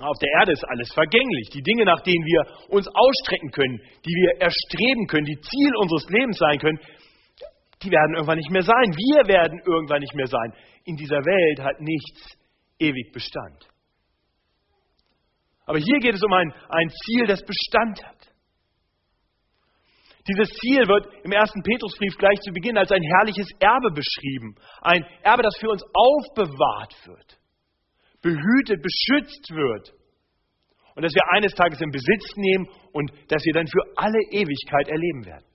Auf 0.00 0.18
der 0.18 0.30
Erde 0.40 0.52
ist 0.52 0.64
alles 0.64 0.92
vergänglich. 0.92 1.50
Die 1.54 1.62
Dinge, 1.62 1.84
nach 1.84 2.02
denen 2.02 2.24
wir 2.24 2.74
uns 2.74 2.88
ausstrecken 2.88 3.50
können, 3.52 3.80
die 4.04 4.10
wir 4.10 4.40
erstreben 4.40 5.06
können, 5.06 5.26
die 5.26 5.40
Ziel 5.40 5.76
unseres 5.76 6.08
Lebens 6.10 6.38
sein 6.38 6.58
können, 6.58 6.80
die 7.82 7.90
werden 7.90 8.14
irgendwann 8.14 8.38
nicht 8.38 8.50
mehr 8.50 8.62
sein. 8.62 8.90
Wir 8.90 9.28
werden 9.28 9.60
irgendwann 9.64 10.00
nicht 10.00 10.14
mehr 10.14 10.26
sein. 10.26 10.52
In 10.84 10.96
dieser 10.96 11.18
Welt 11.24 11.60
hat 11.60 11.80
nichts 11.80 12.37
ewig 12.78 13.12
Bestand. 13.12 13.68
Aber 15.66 15.78
hier 15.78 15.98
geht 16.00 16.14
es 16.14 16.22
um 16.22 16.32
ein, 16.32 16.52
ein 16.68 16.88
Ziel, 17.04 17.26
das 17.26 17.44
Bestand 17.44 18.04
hat. 18.04 18.32
Dieses 20.28 20.50
Ziel 20.60 20.86
wird 20.86 21.24
im 21.24 21.32
ersten 21.32 21.62
Petrusbrief 21.62 22.16
gleich 22.18 22.38
zu 22.40 22.52
Beginn 22.52 22.76
als 22.76 22.92
ein 22.92 23.02
herrliches 23.02 23.48
Erbe 23.60 23.90
beschrieben. 23.90 24.56
Ein 24.82 25.04
Erbe, 25.22 25.42
das 25.42 25.56
für 25.58 25.70
uns 25.70 25.82
aufbewahrt 25.92 26.94
wird, 27.06 27.38
behütet, 28.20 28.82
beschützt 28.82 29.50
wird. 29.50 29.94
Und 30.94 31.04
das 31.04 31.14
wir 31.14 31.22
eines 31.32 31.54
Tages 31.54 31.80
in 31.80 31.90
Besitz 31.90 32.36
nehmen 32.36 32.68
und 32.92 33.10
das 33.28 33.42
wir 33.44 33.54
dann 33.54 33.66
für 33.66 33.82
alle 33.96 34.18
Ewigkeit 34.32 34.88
erleben 34.88 35.24
werden. 35.24 35.47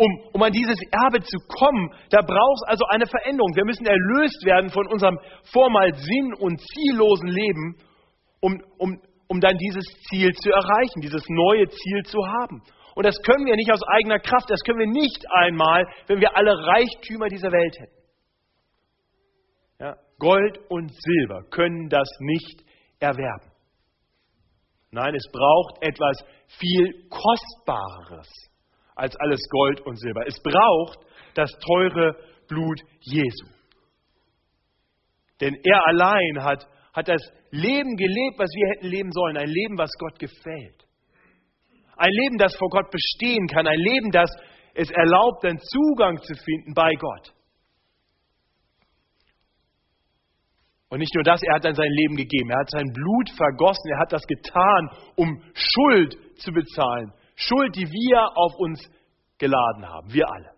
Um, 0.00 0.08
um 0.32 0.42
an 0.42 0.52
dieses 0.52 0.80
Erbe 1.04 1.20
zu 1.20 1.36
kommen, 1.46 1.92
da 2.08 2.22
braucht 2.22 2.62
es 2.62 2.68
also 2.68 2.86
eine 2.88 3.04
Veränderung. 3.06 3.54
Wir 3.54 3.66
müssen 3.66 3.84
erlöst 3.84 4.42
werden 4.46 4.70
von 4.70 4.86
unserem 4.86 5.18
vormals 5.52 6.00
sinn- 6.00 6.32
und 6.40 6.58
ziellosen 6.58 7.28
Leben, 7.28 7.76
um, 8.40 8.56
um, 8.78 8.98
um 9.28 9.40
dann 9.40 9.58
dieses 9.58 9.84
Ziel 10.08 10.32
zu 10.32 10.48
erreichen, 10.48 11.02
dieses 11.02 11.22
neue 11.28 11.68
Ziel 11.68 12.02
zu 12.04 12.18
haben. 12.26 12.62
Und 12.94 13.04
das 13.04 13.14
können 13.20 13.44
wir 13.44 13.56
nicht 13.56 13.70
aus 13.70 13.82
eigener 13.88 14.18
Kraft, 14.20 14.48
das 14.48 14.60
können 14.60 14.78
wir 14.78 14.86
nicht 14.86 15.22
einmal, 15.32 15.86
wenn 16.06 16.18
wir 16.18 16.34
alle 16.34 16.56
Reichtümer 16.56 17.28
dieser 17.28 17.52
Welt 17.52 17.76
hätten. 17.78 18.00
Ja, 19.80 19.96
Gold 20.18 20.60
und 20.70 20.90
Silber 20.94 21.42
können 21.50 21.90
das 21.90 22.08
nicht 22.20 22.64
erwerben. 23.00 23.52
Nein, 24.92 25.14
es 25.14 25.30
braucht 25.30 25.82
etwas 25.82 26.24
viel 26.58 27.06
Kostbareres 27.10 28.49
als 28.94 29.16
alles 29.16 29.40
Gold 29.50 29.80
und 29.82 29.98
Silber. 29.98 30.26
Es 30.26 30.40
braucht 30.42 30.98
das 31.34 31.50
teure 31.58 32.16
Blut 32.48 32.80
Jesu. 33.00 33.46
Denn 35.40 35.56
er 35.62 35.86
allein 35.86 36.44
hat, 36.44 36.66
hat 36.92 37.08
das 37.08 37.22
Leben 37.50 37.96
gelebt, 37.96 38.38
was 38.38 38.50
wir 38.52 38.68
hätten 38.70 38.86
leben 38.88 39.12
sollen. 39.12 39.36
Ein 39.36 39.48
Leben, 39.48 39.78
was 39.78 39.90
Gott 39.98 40.18
gefällt. 40.18 40.86
Ein 41.96 42.10
Leben, 42.10 42.38
das 42.38 42.54
vor 42.56 42.68
Gott 42.68 42.90
bestehen 42.90 43.46
kann. 43.46 43.66
Ein 43.66 43.78
Leben, 43.78 44.10
das 44.10 44.30
es 44.74 44.90
erlaubt, 44.90 45.44
einen 45.44 45.58
Zugang 45.58 46.18
zu 46.22 46.34
finden 46.34 46.74
bei 46.74 46.92
Gott. 46.94 47.34
Und 50.90 50.98
nicht 50.98 51.14
nur 51.14 51.22
das, 51.22 51.40
er 51.42 51.54
hat 51.54 51.64
dann 51.64 51.74
sein 51.74 51.90
Leben 51.90 52.16
gegeben. 52.16 52.50
Er 52.50 52.60
hat 52.60 52.70
sein 52.70 52.92
Blut 52.92 53.30
vergossen. 53.30 53.92
Er 53.92 54.00
hat 54.00 54.12
das 54.12 54.26
getan, 54.26 54.90
um 55.16 55.42
Schuld 55.54 56.16
zu 56.38 56.52
bezahlen. 56.52 57.12
Schuld, 57.40 57.74
die 57.76 57.86
wir 57.86 58.36
auf 58.36 58.54
uns 58.58 58.80
geladen 59.38 59.88
haben, 59.88 60.12
wir 60.12 60.30
alle. 60.30 60.50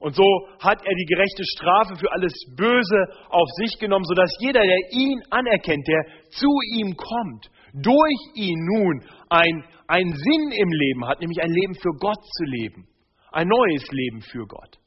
Und 0.00 0.14
so 0.14 0.24
hat 0.60 0.80
er 0.82 0.94
die 0.94 1.04
gerechte 1.04 1.44
Strafe 1.44 1.96
für 1.96 2.10
alles 2.12 2.32
Böse 2.56 3.00
auf 3.28 3.48
sich 3.58 3.78
genommen, 3.78 4.04
sodass 4.04 4.34
jeder, 4.40 4.62
der 4.62 4.78
ihn 4.92 5.20
anerkennt, 5.28 5.86
der 5.86 6.04
zu 6.30 6.48
ihm 6.74 6.96
kommt, 6.96 7.50
durch 7.74 8.20
ihn 8.34 8.58
nun 8.64 9.04
ein, 9.28 9.64
einen 9.88 10.14
Sinn 10.14 10.52
im 10.52 10.72
Leben 10.72 11.06
hat, 11.06 11.20
nämlich 11.20 11.42
ein 11.42 11.52
Leben 11.52 11.74
für 11.74 11.92
Gott 12.00 12.22
zu 12.22 12.44
leben. 12.44 12.88
Ein 13.30 13.48
neues 13.48 13.84
Leben 13.90 14.22
für 14.22 14.46
Gott. 14.46 14.78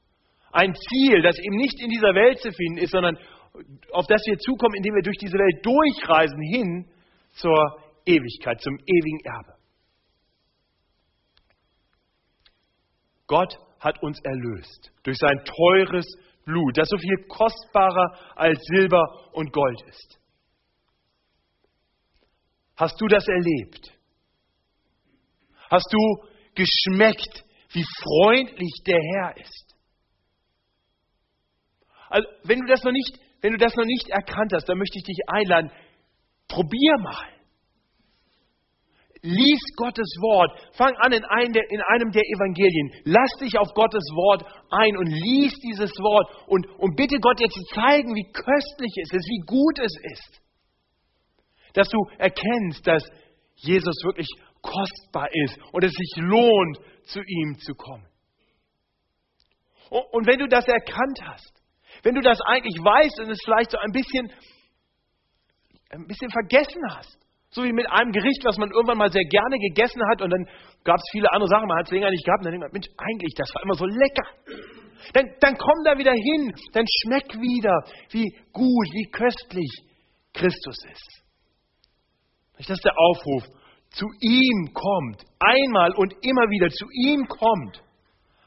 Ein 0.51 0.73
Ziel, 0.73 1.21
das 1.21 1.37
eben 1.39 1.57
nicht 1.57 1.79
in 1.79 1.89
dieser 1.89 2.13
Welt 2.15 2.39
zu 2.39 2.51
finden 2.51 2.79
ist, 2.79 2.91
sondern 2.91 3.17
auf 3.91 4.07
das 4.07 4.21
wir 4.25 4.37
zukommen, 4.39 4.75
indem 4.75 4.95
wir 4.95 5.03
durch 5.03 5.17
diese 5.17 5.37
Welt 5.37 5.63
durchreisen 5.63 6.41
hin 6.41 6.85
zur 7.33 7.77
Ewigkeit, 8.05 8.59
zum 8.61 8.77
ewigen 8.85 9.19
Erbe. 9.25 9.52
Gott 13.27 13.57
hat 13.79 14.01
uns 14.01 14.19
erlöst 14.23 14.91
durch 15.03 15.17
sein 15.17 15.43
teures 15.45 16.05
Blut, 16.45 16.77
das 16.77 16.87
so 16.89 16.97
viel 16.97 17.25
kostbarer 17.27 18.17
als 18.35 18.59
Silber 18.65 19.03
und 19.33 19.51
Gold 19.51 19.81
ist. 19.87 20.19
Hast 22.75 22.99
du 22.99 23.07
das 23.07 23.27
erlebt? 23.27 23.91
Hast 25.69 25.91
du 25.91 25.99
geschmeckt, 26.55 27.45
wie 27.71 27.85
freundlich 28.03 28.73
der 28.85 28.99
Herr 28.99 29.37
ist? 29.37 29.75
Also, 32.09 32.27
wenn 32.43 32.59
du 32.59 32.67
das 32.67 32.83
noch 32.83 32.91
nicht, 32.91 33.19
wenn 33.41 33.53
du 33.53 33.57
das 33.57 33.75
noch 33.75 33.85
nicht 33.85 34.07
erkannt 34.09 34.53
hast, 34.53 34.69
dann 34.69 34.77
möchte 34.77 34.99
ich 34.99 35.03
dich 35.03 35.17
einladen, 35.27 35.71
probier 36.47 36.97
mal. 36.99 37.32
Lies 39.23 39.63
Gottes 39.77 40.11
Wort. 40.19 40.51
Fang 40.75 40.93
an 40.97 41.13
in 41.13 41.23
einem, 41.23 41.53
der, 41.53 41.63
in 41.71 41.81
einem 41.81 42.11
der 42.11 42.23
Evangelien. 42.27 42.91
Lass 43.05 43.31
dich 43.39 43.57
auf 43.57 43.73
Gottes 43.73 44.03
Wort 44.11 44.43
ein 44.69 44.97
und 44.97 45.07
lies 45.07 45.53
dieses 45.63 45.91
Wort 45.91 46.27
und, 46.47 46.67
und 46.77 46.95
bitte 46.97 47.17
Gott 47.19 47.39
dir 47.39 47.47
zu 47.47 47.63
zeigen, 47.73 48.13
wie 48.13 48.29
köstlich 48.33 48.91
es 49.01 49.13
ist, 49.13 49.25
wie 49.29 49.45
gut 49.47 49.79
es 49.79 49.95
ist. 50.11 50.41
Dass 51.73 51.87
du 51.87 51.97
erkennst, 52.17 52.85
dass 52.85 53.03
Jesus 53.55 53.95
wirklich 54.03 54.27
kostbar 54.61 55.29
ist 55.45 55.57
und 55.71 55.85
es 55.85 55.93
sich 55.93 56.15
lohnt, 56.17 56.77
zu 57.05 57.21
ihm 57.21 57.57
zu 57.59 57.75
kommen. 57.75 58.05
Und 59.89 60.27
wenn 60.27 60.39
du 60.39 60.47
das 60.49 60.67
erkannt 60.67 61.19
hast, 61.23 61.63
wenn 62.01 62.15
du 62.15 62.21
das 62.21 62.39
eigentlich 62.41 62.75
weißt 62.75 63.21
und 63.21 63.29
es 63.29 63.39
vielleicht 63.45 63.71
so 63.71 63.77
ein 63.77 63.91
bisschen, 63.93 64.29
ein 65.91 66.07
bisschen 66.07 66.29
vergessen 66.29 66.81
hast, 66.89 67.22
so 67.53 67.63
wie 67.63 67.71
mit 67.71 67.89
einem 67.89 68.11
Gericht, 68.11 68.43
was 68.43 68.57
man 68.57 68.71
irgendwann 68.71 68.97
mal 68.97 69.11
sehr 69.11 69.25
gerne 69.25 69.57
gegessen 69.59 70.01
hat 70.09 70.21
und 70.21 70.29
dann 70.31 70.45
gab 70.83 70.97
es 70.97 71.03
viele 71.11 71.31
andere 71.31 71.47
Sachen, 71.47 71.67
man 71.67 71.77
hat 71.77 71.85
es 71.85 71.91
länger 71.91 72.09
nicht 72.09 72.25
gehabt 72.25 72.39
und 72.39 72.45
dann 72.45 72.59
denkt 72.59 72.65
man, 72.65 72.73
Mensch, 72.73 72.89
eigentlich, 72.97 73.33
das 73.37 73.53
war 73.53 73.63
immer 73.63 73.75
so 73.75 73.85
lecker. 73.85 74.27
Dann, 75.13 75.29
dann 75.39 75.57
komm 75.57 75.83
da 75.85 75.97
wieder 75.97 76.13
hin, 76.13 76.53
dann 76.73 76.85
schmeck 76.87 77.29
wieder, 77.39 77.83
wie 78.09 78.27
gut, 78.51 78.87
wie 78.93 79.09
köstlich 79.11 79.69
Christus 80.33 80.77
ist. 80.91 81.23
Das 82.57 82.69
ist 82.69 82.85
der 82.85 82.97
Aufruf. 82.97 83.43
Zu 83.91 84.07
ihm 84.21 84.73
kommt, 84.73 85.21
einmal 85.39 85.91
und 85.95 86.13
immer 86.21 86.49
wieder 86.49 86.69
zu 86.69 86.85
ihm 86.91 87.27
kommt, 87.27 87.83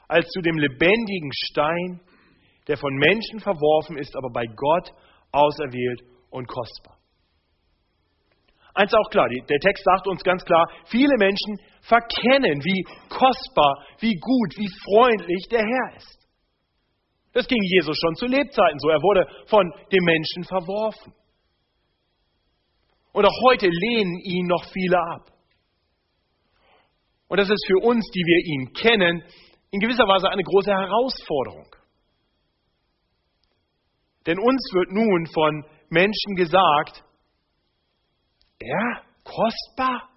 als 0.09 0.27
zu 0.31 0.41
dem 0.41 0.59
lebendigen 0.59 1.31
Stein, 1.33 2.01
der 2.67 2.77
von 2.77 2.93
Menschen 2.97 3.39
verworfen 3.39 3.97
ist, 3.99 4.17
aber 4.17 4.31
bei 4.33 4.47
Gott 4.47 4.91
auserwählt 5.31 6.03
und 6.31 6.49
kostbar. 6.49 6.96
Eins 8.76 8.92
auch 8.92 9.09
klar, 9.11 9.26
der 9.30 9.59
Text 9.59 9.83
sagt 9.85 10.06
uns 10.06 10.23
ganz 10.23 10.45
klar, 10.45 10.68
viele 10.85 11.16
Menschen 11.16 11.56
verkennen, 11.80 12.62
wie 12.62 12.85
kostbar, 13.09 13.83
wie 14.00 14.12
gut, 14.12 14.52
wie 14.59 14.68
freundlich 14.85 15.47
der 15.50 15.62
Herr 15.62 15.97
ist. 15.97 16.28
Das 17.33 17.49
ging 17.49 17.62
Jesus 17.62 17.97
schon 17.99 18.14
zu 18.16 18.26
Lebzeiten 18.26 18.78
so. 18.78 18.90
Er 18.90 19.00
wurde 19.00 19.26
von 19.47 19.73
den 19.90 20.04
Menschen 20.04 20.45
verworfen. 20.45 21.14
Und 23.12 23.25
auch 23.25 23.42
heute 23.49 23.66
lehnen 23.66 24.21
ihn 24.25 24.47
noch 24.47 24.64
viele 24.71 24.99
ab. 24.99 25.33
Und 27.28 27.40
das 27.40 27.49
ist 27.49 27.66
für 27.66 27.83
uns, 27.83 28.04
die 28.11 28.21
wir 28.21 28.54
ihn 28.54 28.73
kennen, 28.75 29.25
in 29.71 29.80
gewisser 29.80 30.04
Weise 30.04 30.28
eine 30.28 30.42
große 30.42 30.71
Herausforderung. 30.71 31.75
Denn 34.26 34.38
uns 34.38 34.71
wird 34.75 34.92
nun 34.92 35.26
von 35.33 35.64
Menschen 35.88 36.35
gesagt, 36.37 37.06
er, 38.59 39.03
kostbar, 39.25 40.09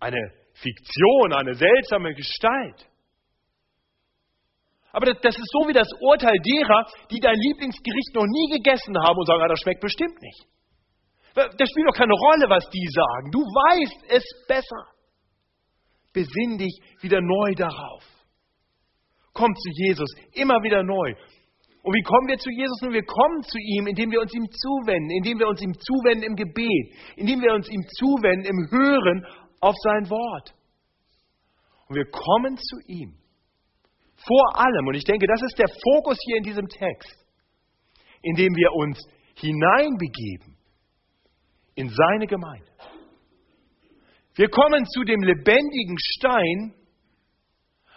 eine 0.00 0.32
Fiktion, 0.54 1.32
eine 1.32 1.54
seltsame 1.54 2.14
Gestalt. 2.14 2.88
Aber 4.92 5.06
das, 5.06 5.20
das, 5.20 5.36
ist 5.36 5.50
so 5.52 5.68
wie 5.68 5.72
das 5.72 5.88
Urteil 6.00 6.36
derer, 6.38 6.86
die 7.10 7.20
dein 7.20 7.36
Lieblingsgericht 7.36 8.14
noch 8.14 8.26
nie 8.26 8.56
gegessen 8.56 8.96
haben 9.04 9.18
und 9.18 9.26
sagen, 9.26 9.42
ah, 9.42 9.48
das 9.48 9.60
schmeckt 9.60 9.80
bestimmt 9.80 10.20
nicht. 10.20 10.46
Das 11.34 11.68
spielt 11.70 11.86
doch 11.86 11.96
keine 11.96 12.14
Rolle, 12.14 12.48
was 12.48 12.68
die 12.70 12.88
sagen. 12.90 13.30
Du 13.30 13.38
weißt 13.38 14.04
es 14.08 14.24
besser. 14.48 14.86
Besinn 16.12 16.58
dich 16.58 16.80
wieder 17.00 17.20
neu 17.20 17.54
darauf. 17.54 18.02
Komm 19.32 19.54
zu 19.54 19.70
Jesus, 19.70 20.10
immer 20.32 20.62
wieder 20.62 20.82
neu. 20.82 21.14
Und 21.82 21.94
wie 21.94 22.02
kommen 22.02 22.28
wir 22.28 22.38
zu 22.38 22.50
Jesus? 22.50 22.80
Nun, 22.82 22.92
wir 22.92 23.04
kommen 23.04 23.42
zu 23.42 23.58
ihm, 23.58 23.86
indem 23.86 24.10
wir 24.10 24.20
uns 24.20 24.34
ihm 24.34 24.46
zuwenden, 24.50 25.10
indem 25.10 25.38
wir 25.38 25.48
uns 25.48 25.62
ihm 25.62 25.72
zuwenden 25.74 26.24
im 26.24 26.36
Gebet, 26.36 26.94
indem 27.16 27.40
wir 27.40 27.54
uns 27.54 27.68
ihm 27.68 27.82
zuwenden 27.98 28.46
im 28.46 28.68
Hören 28.70 29.24
auf 29.60 29.74
sein 29.82 30.10
Wort. 30.10 30.54
Und 31.88 31.96
wir 31.96 32.06
kommen 32.10 32.56
zu 32.56 32.76
ihm. 32.86 33.14
Vor 34.16 34.56
allem, 34.56 34.86
und 34.88 34.94
ich 34.94 35.04
denke, 35.04 35.26
das 35.26 35.42
ist 35.42 35.58
der 35.58 35.68
Fokus 35.68 36.18
hier 36.24 36.38
in 36.38 36.42
diesem 36.42 36.66
Text, 36.66 37.16
indem 38.22 38.54
wir 38.54 38.72
uns 38.72 38.98
hineinbegeben 39.36 40.56
in 41.76 41.88
seine 41.88 42.26
Gemeinde. 42.26 42.66
Wir 44.34 44.48
kommen 44.50 44.84
zu 44.86 45.04
dem 45.04 45.20
lebendigen 45.22 45.96
Stein 45.98 46.74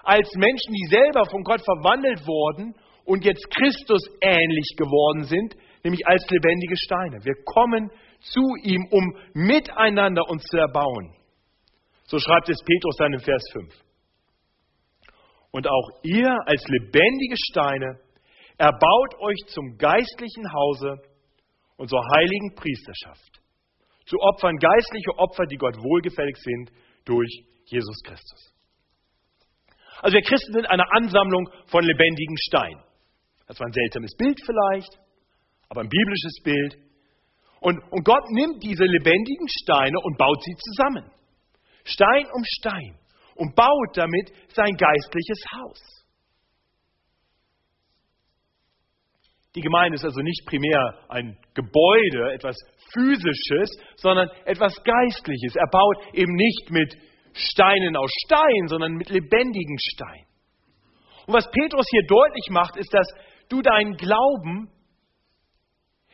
als 0.03 0.33
Menschen, 0.35 0.73
die 0.73 0.87
selber 0.89 1.25
von 1.29 1.43
Gott 1.43 1.61
verwandelt 1.61 2.25
wurden 2.25 2.75
und 3.11 3.25
jetzt 3.25 3.45
Christus 3.51 4.01
ähnlich 4.21 4.73
geworden 4.77 5.25
sind, 5.25 5.53
nämlich 5.83 6.07
als 6.07 6.25
lebendige 6.29 6.77
Steine. 6.77 7.19
Wir 7.25 7.35
kommen 7.43 7.91
zu 8.21 8.39
ihm, 8.63 8.87
um 8.89 9.17
miteinander 9.33 10.29
uns 10.29 10.41
zu 10.43 10.55
erbauen. 10.55 11.13
So 12.05 12.19
schreibt 12.19 12.47
es 12.47 12.57
Petrus 12.63 12.95
dann 12.95 13.11
im 13.11 13.19
Vers 13.19 13.43
5. 13.51 13.73
Und 15.51 15.67
auch 15.67 15.89
ihr 16.03 16.33
als 16.45 16.63
lebendige 16.69 17.35
Steine 17.51 17.99
erbaut 18.57 19.19
euch 19.19 19.39
zum 19.47 19.77
geistlichen 19.77 20.53
Hause 20.53 21.01
und 21.75 21.89
zur 21.89 22.01
heiligen 22.15 22.55
Priesterschaft, 22.55 23.41
zu 24.05 24.15
Opfern 24.21 24.55
geistliche 24.55 25.17
Opfer, 25.17 25.43
die 25.47 25.57
Gott 25.57 25.75
wohlgefällig 25.75 26.37
sind 26.37 26.71
durch 27.03 27.43
Jesus 27.65 28.01
Christus. 28.03 28.53
Also 30.01 30.15
wir 30.15 30.21
Christen 30.21 30.53
sind 30.53 30.65
eine 30.69 30.89
Ansammlung 30.93 31.49
von 31.65 31.83
lebendigen 31.83 32.37
Steinen. 32.37 32.81
Das 33.51 33.59
war 33.59 33.67
ein 33.67 33.73
seltsames 33.73 34.15
Bild 34.15 34.39
vielleicht, 34.45 34.97
aber 35.67 35.81
ein 35.81 35.89
biblisches 35.89 36.41
Bild. 36.41 36.77
Und, 37.59 37.83
und 37.91 38.05
Gott 38.05 38.23
nimmt 38.29 38.63
diese 38.63 38.85
lebendigen 38.85 39.45
Steine 39.61 39.97
und 40.03 40.17
baut 40.17 40.41
sie 40.41 40.55
zusammen. 40.55 41.11
Stein 41.83 42.27
um 42.33 42.43
Stein 42.45 42.97
und 43.35 43.53
baut 43.53 43.97
damit 43.97 44.31
sein 44.53 44.73
geistliches 44.77 45.43
Haus. 45.51 46.05
Die 49.55 49.61
Gemeinde 49.61 49.95
ist 49.95 50.05
also 50.05 50.21
nicht 50.21 50.45
primär 50.45 51.03
ein 51.09 51.37
Gebäude, 51.53 52.31
etwas 52.31 52.55
Physisches, 52.93 53.69
sondern 53.97 54.29
etwas 54.45 54.81
Geistliches. 54.81 55.57
Er 55.57 55.67
baut 55.69 55.97
eben 56.13 56.35
nicht 56.35 56.69
mit 56.69 56.95
Steinen 57.33 57.97
aus 57.97 58.11
Stein, 58.25 58.67
sondern 58.67 58.93
mit 58.93 59.09
lebendigen 59.09 59.77
Steinen. 59.93 60.31
Und 61.27 61.33
was 61.33 61.51
Petrus 61.51 61.85
hier 61.89 62.03
deutlich 62.07 62.49
macht, 62.49 62.77
ist, 62.77 62.93
dass 62.93 63.07
du 63.51 63.61
deinen 63.61 63.95
Glauben 63.97 64.69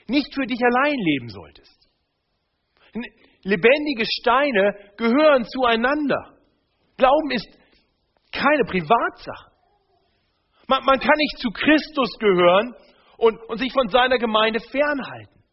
nicht 0.07 0.33
für 0.33 0.45
dich 0.45 0.59
allein 0.63 0.97
leben 0.97 1.29
solltest. 1.29 1.89
Lebendige 3.43 4.05
Steine 4.19 4.73
gehören 4.97 5.45
zueinander. 5.45 6.37
Glauben 6.97 7.31
ist 7.31 7.47
keine 8.31 8.63
Privatsache. 8.63 9.51
Man, 10.67 10.83
man 10.83 10.99
kann 10.99 11.15
nicht 11.17 11.39
zu 11.39 11.49
Christus 11.51 12.09
gehören 12.19 12.75
und, 13.17 13.37
und 13.49 13.57
sich 13.57 13.71
von 13.71 13.87
seiner 13.89 14.17
Gemeinde 14.17 14.59
fernhalten. 14.59 15.43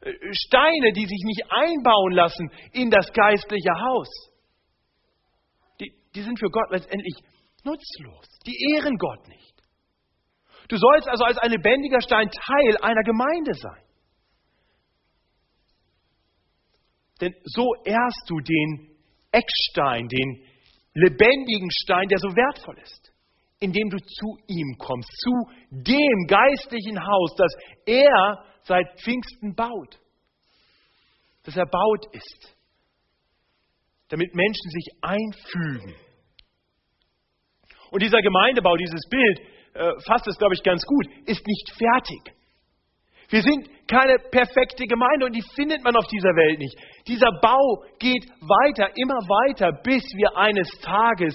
Äh, 0.00 0.12
Steine, 0.32 0.92
die 0.92 1.06
sich 1.06 1.22
nicht 1.24 1.44
einbauen 1.50 2.12
lassen 2.12 2.50
in 2.72 2.90
das 2.90 3.10
geistliche 3.12 3.72
Haus, 3.88 4.08
die, 5.80 5.92
die 6.14 6.22
sind 6.22 6.38
für 6.38 6.50
Gott 6.50 6.70
letztendlich 6.70 7.14
nutzlos. 7.64 8.26
Die 8.46 8.74
ehren 8.74 8.96
Gott 8.98 9.28
nicht. 9.28 9.53
Du 10.68 10.76
sollst 10.76 11.08
also 11.08 11.24
als 11.24 11.38
ein 11.38 11.50
lebendiger 11.50 12.00
Stein 12.00 12.30
Teil 12.30 12.76
einer 12.82 13.02
Gemeinde 13.02 13.54
sein. 13.54 13.82
Denn 17.20 17.34
so 17.44 17.74
ehrst 17.84 18.24
du 18.28 18.38
den 18.40 18.96
Eckstein, 19.30 20.08
den 20.08 20.44
lebendigen 20.94 21.70
Stein, 21.82 22.08
der 22.08 22.18
so 22.18 22.28
wertvoll 22.28 22.78
ist, 22.78 23.12
indem 23.60 23.88
du 23.90 23.98
zu 23.98 24.36
ihm 24.46 24.76
kommst, 24.78 25.08
zu 25.20 25.32
dem 25.70 26.26
geistlichen 26.26 27.04
Haus, 27.04 27.34
das 27.36 27.52
er 27.86 28.44
seit 28.62 29.00
Pfingsten 29.00 29.54
baut, 29.54 30.00
das 31.44 31.56
erbaut 31.56 32.06
ist, 32.12 32.56
damit 34.08 34.34
Menschen 34.34 34.70
sich 34.70 34.86
einfügen. 35.02 35.94
Und 37.90 38.02
dieser 38.02 38.22
Gemeindebau, 38.22 38.76
dieses 38.76 39.08
Bild, 39.08 39.40
äh, 39.74 39.92
fasst 40.06 40.26
es, 40.28 40.38
glaube 40.38 40.54
ich, 40.54 40.62
ganz 40.62 40.82
gut, 40.84 41.06
ist 41.26 41.46
nicht 41.46 41.72
fertig. 41.76 42.34
Wir 43.28 43.42
sind 43.42 43.68
keine 43.88 44.18
perfekte 44.30 44.84
Gemeinde 44.86 45.26
und 45.26 45.32
die 45.34 45.44
findet 45.54 45.82
man 45.82 45.96
auf 45.96 46.06
dieser 46.06 46.34
Welt 46.36 46.58
nicht. 46.58 46.76
Dieser 47.08 47.30
Bau 47.40 47.82
geht 47.98 48.24
weiter, 48.40 48.90
immer 48.96 49.18
weiter, 49.26 49.72
bis 49.82 50.04
wir 50.14 50.36
eines 50.36 50.68
Tages 50.80 51.34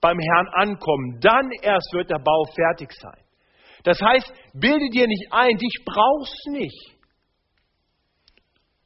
beim 0.00 0.18
Herrn 0.18 0.48
ankommen. 0.48 1.18
Dann 1.20 1.50
erst 1.62 1.92
wird 1.92 2.10
der 2.10 2.18
Bau 2.18 2.44
fertig 2.54 2.92
sein. 2.92 3.24
Das 3.84 4.00
heißt, 4.00 4.32
bilde 4.54 4.90
dir 4.90 5.06
nicht 5.06 5.32
ein, 5.32 5.56
dich 5.56 5.84
brauchst 5.84 6.46
nicht. 6.48 6.98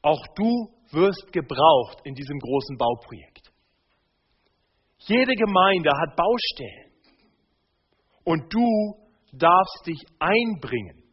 Auch 0.01 0.25
du 0.35 0.69
wirst 0.91 1.31
gebraucht 1.31 1.99
in 2.03 2.13
diesem 2.13 2.37
großen 2.39 2.77
Bauprojekt. 2.77 3.51
Jede 4.99 5.33
Gemeinde 5.33 5.91
hat 5.91 6.15
Baustellen. 6.15 6.82
Und 8.23 8.53
du 8.53 8.95
darfst 9.31 9.87
dich 9.87 9.99
einbringen 10.19 11.03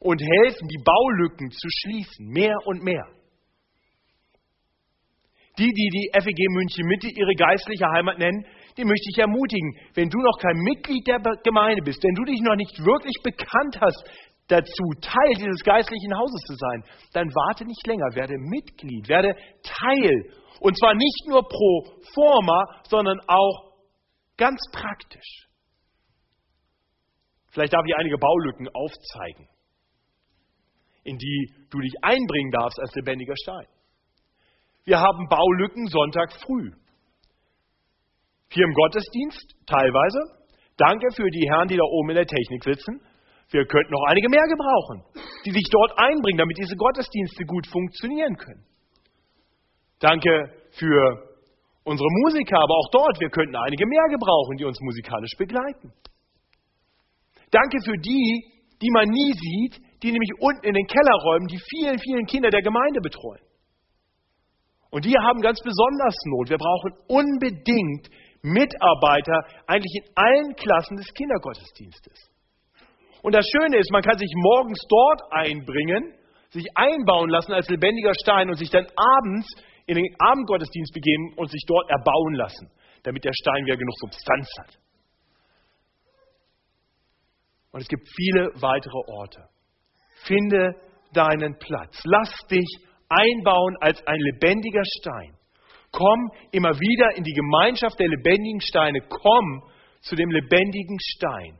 und 0.00 0.20
helfen, 0.20 0.68
die 0.68 0.82
Baulücken 0.84 1.50
zu 1.50 1.68
schließen, 1.68 2.28
mehr 2.28 2.56
und 2.66 2.82
mehr. 2.82 3.04
Die, 5.58 5.66
die 5.66 5.90
die 5.90 6.10
FEG 6.14 6.38
München 6.50 6.86
Mitte 6.86 7.08
ihre 7.08 7.34
geistliche 7.34 7.86
Heimat 7.90 8.18
nennen, 8.18 8.46
die 8.76 8.84
möchte 8.84 9.10
ich 9.10 9.18
ermutigen. 9.18 9.74
Wenn 9.94 10.08
du 10.08 10.18
noch 10.18 10.38
kein 10.38 10.56
Mitglied 10.58 11.04
der 11.08 11.18
Gemeinde 11.42 11.82
bist, 11.82 12.02
wenn 12.04 12.14
du 12.14 12.24
dich 12.24 12.40
noch 12.42 12.54
nicht 12.54 12.78
wirklich 12.78 13.16
bekannt 13.24 13.80
hast 13.80 14.04
dazu, 14.46 14.84
Teil 15.00 15.34
dieses 15.36 15.62
geistlichen 15.64 16.16
Hauses 16.16 16.40
zu 16.46 16.54
sein, 16.54 16.84
dann 17.12 17.28
warte 17.34 17.64
nicht 17.64 17.84
länger, 17.86 18.14
werde 18.14 18.38
Mitglied, 18.38 19.08
werde 19.08 19.34
Teil. 19.64 20.30
Und 20.60 20.78
zwar 20.78 20.94
nicht 20.94 21.26
nur 21.26 21.42
pro 21.42 21.84
forma, 22.14 22.64
sondern 22.88 23.18
auch 23.26 23.74
ganz 24.36 24.60
praktisch. 24.72 25.47
Vielleicht 27.50 27.72
darf 27.72 27.84
ich 27.86 27.96
einige 27.96 28.18
Baulücken 28.18 28.68
aufzeigen 28.68 29.48
in 31.08 31.16
die 31.16 31.52
du 31.70 31.80
dich 31.80 31.94
einbringen 32.02 32.50
darfst 32.52 32.78
als 32.78 32.94
lebendiger 32.94 33.34
Stein. 33.42 33.66
Wir 34.84 35.00
haben 35.00 35.28
Baulücken 35.28 35.86
Sonntag 35.88 36.32
früh. 36.44 36.70
Hier 38.52 38.64
im 38.64 38.72
Gottesdienst 38.72 39.56
teilweise. 39.66 40.20
Danke 40.76 41.08
für 41.16 41.28
die 41.30 41.48
Herren, 41.48 41.68
die 41.68 41.76
da 41.76 41.84
oben 41.84 42.10
in 42.10 42.16
der 42.16 42.26
Technik 42.26 42.62
sitzen. 42.62 43.00
Wir 43.50 43.64
könnten 43.66 43.92
noch 43.92 44.04
einige 44.08 44.28
mehr 44.28 44.46
gebrauchen, 44.46 45.04
die 45.44 45.50
sich 45.50 45.66
dort 45.70 45.92
einbringen, 45.96 46.38
damit 46.38 46.56
diese 46.58 46.76
Gottesdienste 46.76 47.44
gut 47.44 47.66
funktionieren 47.66 48.36
können. 48.36 48.64
Danke 50.00 50.52
für 50.72 51.36
unsere 51.84 52.08
Musiker, 52.22 52.60
aber 52.60 52.74
auch 52.74 52.90
dort, 52.92 53.18
wir 53.20 53.30
könnten 53.30 53.56
einige 53.56 53.86
mehr 53.86 54.08
gebrauchen, 54.10 54.56
die 54.58 54.64
uns 54.64 54.78
musikalisch 54.80 55.32
begleiten. 55.38 55.92
Danke 57.50 57.78
für 57.84 57.96
die, 57.98 58.44
die 58.80 58.90
man 58.90 59.08
nie 59.08 59.32
sieht, 59.32 59.80
die 60.02 60.12
nämlich 60.12 60.30
unten 60.40 60.64
in 60.64 60.74
den 60.74 60.86
Kellerräumen 60.86 61.48
die 61.48 61.60
vielen, 61.70 61.98
vielen 61.98 62.26
Kinder 62.26 62.50
der 62.50 62.62
Gemeinde 62.62 63.00
betreuen. 63.00 63.42
Und 64.90 65.04
die 65.04 65.14
haben 65.20 65.40
ganz 65.40 65.60
besonders 65.60 66.14
Not. 66.26 66.48
Wir 66.48 66.56
brauchen 66.56 66.92
unbedingt 67.08 68.08
Mitarbeiter 68.42 69.42
eigentlich 69.66 70.02
in 70.02 70.12
allen 70.14 70.54
Klassen 70.54 70.96
des 70.96 71.12
Kindergottesdienstes. 71.12 72.30
Und 73.22 73.34
das 73.34 73.44
Schöne 73.50 73.78
ist, 73.78 73.90
man 73.90 74.02
kann 74.02 74.16
sich 74.16 74.30
morgens 74.36 74.80
dort 74.88 75.20
einbringen, 75.32 76.14
sich 76.50 76.64
einbauen 76.74 77.28
lassen 77.28 77.52
als 77.52 77.68
lebendiger 77.68 78.12
Stein 78.22 78.48
und 78.48 78.56
sich 78.56 78.70
dann 78.70 78.86
abends 78.96 79.48
in 79.86 79.96
den 79.96 80.14
Abendgottesdienst 80.18 80.94
begeben 80.94 81.34
und 81.36 81.50
sich 81.50 81.62
dort 81.66 81.90
erbauen 81.90 82.34
lassen, 82.34 82.70
damit 83.02 83.24
der 83.24 83.32
Stein 83.34 83.64
wieder 83.66 83.76
genug 83.76 83.94
Substanz 83.98 84.48
hat. 84.60 84.78
Und 87.72 87.80
es 87.82 87.88
gibt 87.88 88.06
viele 88.16 88.50
weitere 88.60 88.98
Orte. 89.06 89.48
Finde 90.24 90.74
deinen 91.12 91.58
Platz. 91.58 92.00
Lass 92.04 92.30
dich 92.50 92.66
einbauen 93.08 93.76
als 93.80 94.04
ein 94.06 94.18
lebendiger 94.18 94.82
Stein. 95.00 95.34
Komm 95.90 96.30
immer 96.50 96.78
wieder 96.78 97.16
in 97.16 97.24
die 97.24 97.32
Gemeinschaft 97.32 97.98
der 97.98 98.08
lebendigen 98.08 98.60
Steine. 98.60 99.00
Komm 99.08 99.62
zu 100.00 100.16
dem 100.16 100.30
lebendigen 100.30 100.98
Stein, 101.00 101.58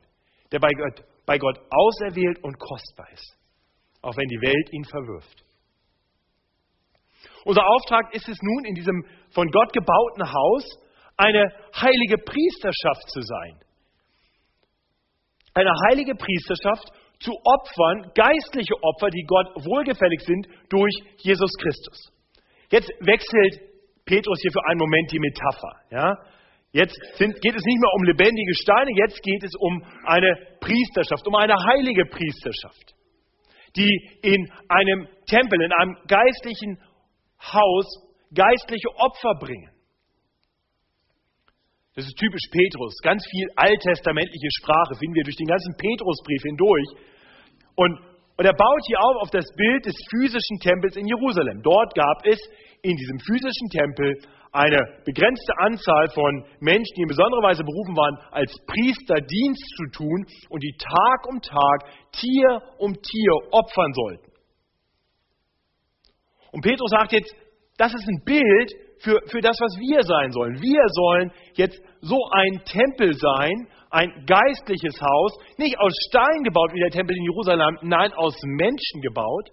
der 0.51 0.59
bei 0.59 0.69
Gott, 0.69 1.03
bei 1.25 1.37
Gott 1.37 1.57
auserwählt 1.69 2.43
und 2.43 2.57
kostbar 2.59 3.11
ist, 3.11 3.37
auch 4.01 4.15
wenn 4.15 4.27
die 4.27 4.41
Welt 4.41 4.73
ihn 4.73 4.85
verwirft. 4.85 5.43
Unser 7.45 7.65
Auftrag 7.65 8.13
ist 8.13 8.27
es 8.27 8.37
nun, 8.41 8.65
in 8.65 8.75
diesem 8.75 9.03
von 9.31 9.49
Gott 9.49 9.73
gebauten 9.73 10.31
Haus 10.31 10.65
eine 11.17 11.51
heilige 11.75 12.17
Priesterschaft 12.17 13.09
zu 13.09 13.21
sein. 13.21 13.59
Eine 15.53 15.71
heilige 15.87 16.15
Priesterschaft 16.15 16.87
zu 17.19 17.31
Opfern, 17.31 18.11
geistliche 18.15 18.75
Opfer, 18.81 19.09
die 19.09 19.23
Gott 19.27 19.47
wohlgefällig 19.65 20.21
sind 20.21 20.47
durch 20.69 20.93
Jesus 21.17 21.51
Christus. 21.61 22.11
Jetzt 22.71 22.89
wechselt 23.01 23.61
Petrus 24.05 24.39
hier 24.41 24.51
für 24.51 24.65
einen 24.69 24.79
Moment 24.79 25.11
die 25.11 25.19
Metapher. 25.19 25.73
Ja? 25.91 26.17
Jetzt 26.71 26.95
sind, 27.15 27.33
geht 27.41 27.55
es 27.55 27.65
nicht 27.65 27.79
mehr 27.79 27.93
um 27.95 28.03
lebendige 28.03 28.55
Steine, 28.55 28.91
jetzt 28.95 29.21
geht 29.23 29.43
es 29.43 29.51
um 29.59 29.83
eine 30.05 30.37
Priesterschaft, 30.61 31.27
um 31.27 31.35
eine 31.35 31.55
heilige 31.55 32.05
Priesterschaft, 32.05 32.93
die 33.75 34.19
in 34.21 34.51
einem 34.69 35.07
Tempel, 35.25 35.61
in 35.61 35.73
einem 35.73 35.97
geistlichen 36.07 36.79
Haus 37.41 38.09
geistliche 38.33 38.89
Opfer 38.97 39.33
bringen. 39.39 39.71
Das 41.95 42.05
ist 42.05 42.17
typisch 42.17 42.45
Petrus. 42.51 42.95
Ganz 43.01 43.25
viel 43.29 43.47
alttestamentliche 43.55 44.49
Sprache 44.61 44.95
finden 44.95 45.15
wir 45.15 45.23
durch 45.23 45.35
den 45.35 45.47
ganzen 45.47 45.73
Petrusbrief 45.75 46.41
hindurch. 46.43 46.89
Und, 47.75 47.93
und 48.37 48.45
er 48.45 48.53
baut 48.53 48.83
hier 48.87 48.99
auf 49.01 49.23
auf 49.23 49.31
das 49.31 49.45
Bild 49.55 49.85
des 49.85 49.95
physischen 50.11 50.59
Tempels 50.59 50.95
in 50.95 51.07
Jerusalem. 51.07 51.61
Dort 51.63 51.95
gab 51.95 52.25
es 52.25 52.39
in 52.81 52.95
diesem 52.95 53.19
physischen 53.19 53.69
Tempel 53.69 54.15
eine 54.51 54.79
begrenzte 55.05 55.53
Anzahl 55.59 56.09
von 56.13 56.45
Menschen, 56.59 56.93
die 56.95 57.03
in 57.03 57.07
besonderer 57.07 57.43
Weise 57.43 57.63
berufen 57.63 57.95
waren, 57.95 58.17
als 58.31 58.53
Priester 58.65 59.21
Dienst 59.21 59.65
zu 59.77 59.85
tun 59.91 60.25
und 60.49 60.63
die 60.63 60.75
Tag 60.77 61.27
um 61.27 61.41
Tag 61.41 61.85
Tier 62.13 62.61
um 62.77 62.93
Tier 62.93 63.33
opfern 63.51 63.93
sollten. 63.93 64.31
Und 66.51 66.61
Petrus 66.61 66.89
sagt 66.89 67.13
jetzt, 67.13 67.33
das 67.77 67.93
ist 67.93 68.07
ein 68.07 68.23
Bild 68.25 68.73
für, 69.01 69.19
für 69.27 69.41
das, 69.41 69.57
was 69.59 69.75
wir 69.79 70.03
sein 70.03 70.31
sollen. 70.31 70.61
Wir 70.61 70.83
sollen 70.91 71.31
jetzt 71.55 71.81
so 72.01 72.17
ein 72.31 72.61
Tempel 72.65 73.13
sein, 73.13 73.67
ein 73.91 74.25
geistliches 74.25 74.99
Haus, 75.01 75.31
nicht 75.57 75.79
aus 75.79 75.93
Stein 76.09 76.43
gebaut 76.43 76.71
wie 76.73 76.79
der 76.79 76.91
Tempel 76.91 77.15
in 77.15 77.23
Jerusalem, 77.23 77.77
nein, 77.81 78.13
aus 78.13 78.35
Menschen 78.43 79.01
gebaut. 79.01 79.49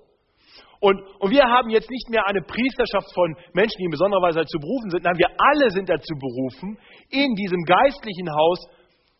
Und, 0.80 1.00
und 1.20 1.30
wir 1.30 1.44
haben 1.44 1.70
jetzt 1.70 1.90
nicht 1.90 2.10
mehr 2.10 2.26
eine 2.26 2.42
Priesterschaft 2.42 3.08
von 3.14 3.34
Menschen, 3.54 3.78
die 3.78 3.84
in 3.84 3.90
besonderer 3.90 4.22
Weise 4.22 4.40
dazu 4.40 4.58
berufen 4.58 4.90
sind, 4.90 5.04
nein, 5.04 5.16
wir 5.16 5.30
alle 5.38 5.70
sind 5.70 5.88
dazu 5.88 6.14
berufen, 6.14 6.78
in 7.10 7.34
diesem 7.34 7.62
geistlichen 7.64 8.30
Haus 8.30 8.68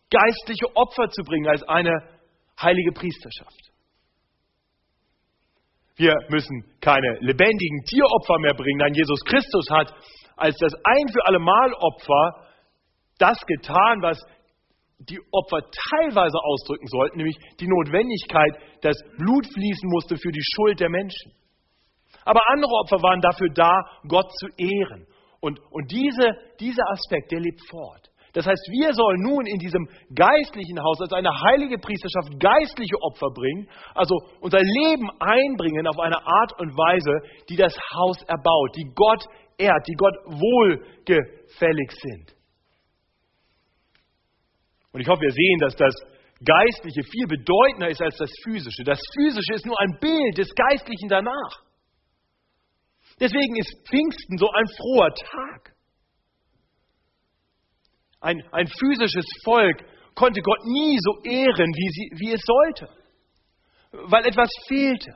geistliche 0.09 0.75
Opfer 0.75 1.09
zu 1.09 1.23
bringen 1.23 1.47
als 1.47 1.63
eine 1.63 1.91
heilige 2.61 2.91
Priesterschaft. 2.91 3.67
Wir 5.97 6.13
müssen 6.29 6.63
keine 6.79 7.17
lebendigen 7.21 7.83
Tieropfer 7.89 8.37
mehr 8.39 8.53
bringen. 8.53 8.77
Nein, 8.77 8.93
Jesus 8.93 9.19
Christus 9.25 9.65
hat 9.71 9.91
als 10.37 10.55
das 10.57 10.73
ein 10.73 11.07
für 11.11 11.25
alle 11.25 11.39
Mal 11.39 11.73
Opfer 11.73 12.47
das 13.17 13.37
getan, 13.45 14.01
was 14.01 14.21
die 14.99 15.19
Opfer 15.31 15.59
teilweise 15.91 16.37
ausdrücken 16.39 16.87
sollten, 16.87 17.17
nämlich 17.17 17.37
die 17.59 17.67
Notwendigkeit, 17.67 18.57
dass 18.81 18.97
Blut 19.17 19.45
fließen 19.45 19.89
musste 19.89 20.17
für 20.17 20.31
die 20.31 20.43
Schuld 20.55 20.79
der 20.79 20.89
Menschen. 20.89 21.31
Aber 22.25 22.41
andere 22.51 22.71
Opfer 22.83 23.01
waren 23.01 23.21
dafür 23.21 23.49
da, 23.53 23.81
Gott 24.07 24.29
zu 24.39 24.47
ehren. 24.57 25.07
Und, 25.39 25.59
und 25.71 25.91
diese, 25.91 26.31
dieser 26.59 26.83
Aspekt, 26.89 27.31
der 27.31 27.39
lebt 27.39 27.61
fort. 27.69 28.09
Das 28.33 28.45
heißt, 28.45 28.69
wir 28.69 28.93
sollen 28.93 29.21
nun 29.21 29.45
in 29.45 29.57
diesem 29.57 29.87
geistlichen 30.13 30.83
Haus 30.83 31.01
als 31.01 31.13
eine 31.13 31.31
heilige 31.31 31.77
Priesterschaft 31.77 32.39
geistliche 32.39 33.01
Opfer 33.01 33.29
bringen, 33.33 33.67
also 33.95 34.13
unser 34.41 34.59
Leben 34.59 35.09
einbringen 35.19 35.87
auf 35.87 35.97
eine 35.97 36.17
Art 36.17 36.59
und 36.59 36.75
Weise, 36.77 37.43
die 37.49 37.55
das 37.55 37.73
Haus 37.95 38.21
erbaut, 38.27 38.75
die 38.75 38.91
Gott 38.93 39.25
ehrt, 39.57 39.87
die 39.87 39.95
Gott 39.95 40.15
wohlgefällig 40.25 41.91
sind. 41.91 42.35
Und 44.91 45.01
ich 45.01 45.07
hoffe, 45.07 45.21
wir 45.21 45.31
sehen, 45.31 45.59
dass 45.59 45.75
das 45.75 45.93
Geistliche 46.43 47.03
viel 47.03 47.27
bedeutender 47.27 47.89
ist 47.89 48.01
als 48.01 48.15
das 48.17 48.31
Physische. 48.43 48.83
Das 48.83 48.99
Physische 49.15 49.53
ist 49.53 49.65
nur 49.65 49.79
ein 49.79 49.97
Bild 49.99 50.37
des 50.37 50.49
Geistlichen 50.53 51.09
danach. 51.09 51.63
Deswegen 53.19 53.55
ist 53.57 53.73
Pfingsten 53.87 54.37
so 54.37 54.47
ein 54.51 54.65
froher 54.77 55.13
Tag. 55.13 55.75
Ein, 58.19 58.41
ein 58.51 58.67
physisches 58.67 59.25
Volk 59.43 59.83
konnte 60.15 60.41
Gott 60.41 60.65
nie 60.65 60.97
so 60.99 61.21
ehren, 61.23 61.71
wie, 61.73 61.89
sie, 61.89 62.11
wie 62.19 62.33
es 62.33 62.41
sollte, 62.43 62.89
weil 64.09 64.25
etwas 64.25 64.49
fehlte. 64.67 65.15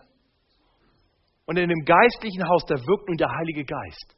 Und 1.46 1.58
in 1.58 1.70
dem 1.70 1.86
geistlichen 1.86 2.48
Haus, 2.48 2.64
da 2.66 2.76
wirkt 2.76 3.08
nun 3.08 3.18
der 3.18 3.30
Heilige 3.30 3.66
Geist. 3.66 4.16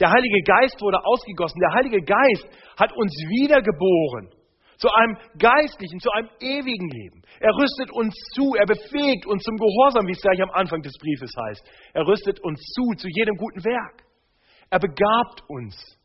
Der 0.00 0.10
Heilige 0.10 0.42
Geist 0.42 0.80
wurde 0.80 0.98
ausgegossen. 1.04 1.60
Der 1.60 1.74
Heilige 1.74 2.02
Geist 2.02 2.48
hat 2.76 2.92
uns 2.96 3.12
wiedergeboren 3.28 4.30
zu 4.78 4.88
einem 4.88 5.16
geistlichen, 5.38 6.00
zu 6.00 6.10
einem 6.10 6.30
ewigen 6.40 6.88
Leben. 6.88 7.22
Er 7.38 7.52
rüstet 7.52 7.92
uns 7.92 8.14
zu, 8.34 8.54
er 8.54 8.64
befähigt 8.64 9.26
uns 9.26 9.42
zum 9.42 9.56
Gehorsam, 9.56 10.06
wie 10.06 10.12
es 10.12 10.22
gleich 10.22 10.40
am 10.40 10.50
Anfang 10.50 10.80
des 10.80 10.96
Briefes 10.98 11.30
heißt. 11.36 11.62
Er 11.92 12.06
rüstet 12.06 12.40
uns 12.40 12.58
zu, 12.72 12.96
zu 12.96 13.06
jedem 13.08 13.36
guten 13.36 13.62
Werk. 13.62 14.04
Er 14.70 14.78
begabt 14.78 15.42
uns 15.48 16.00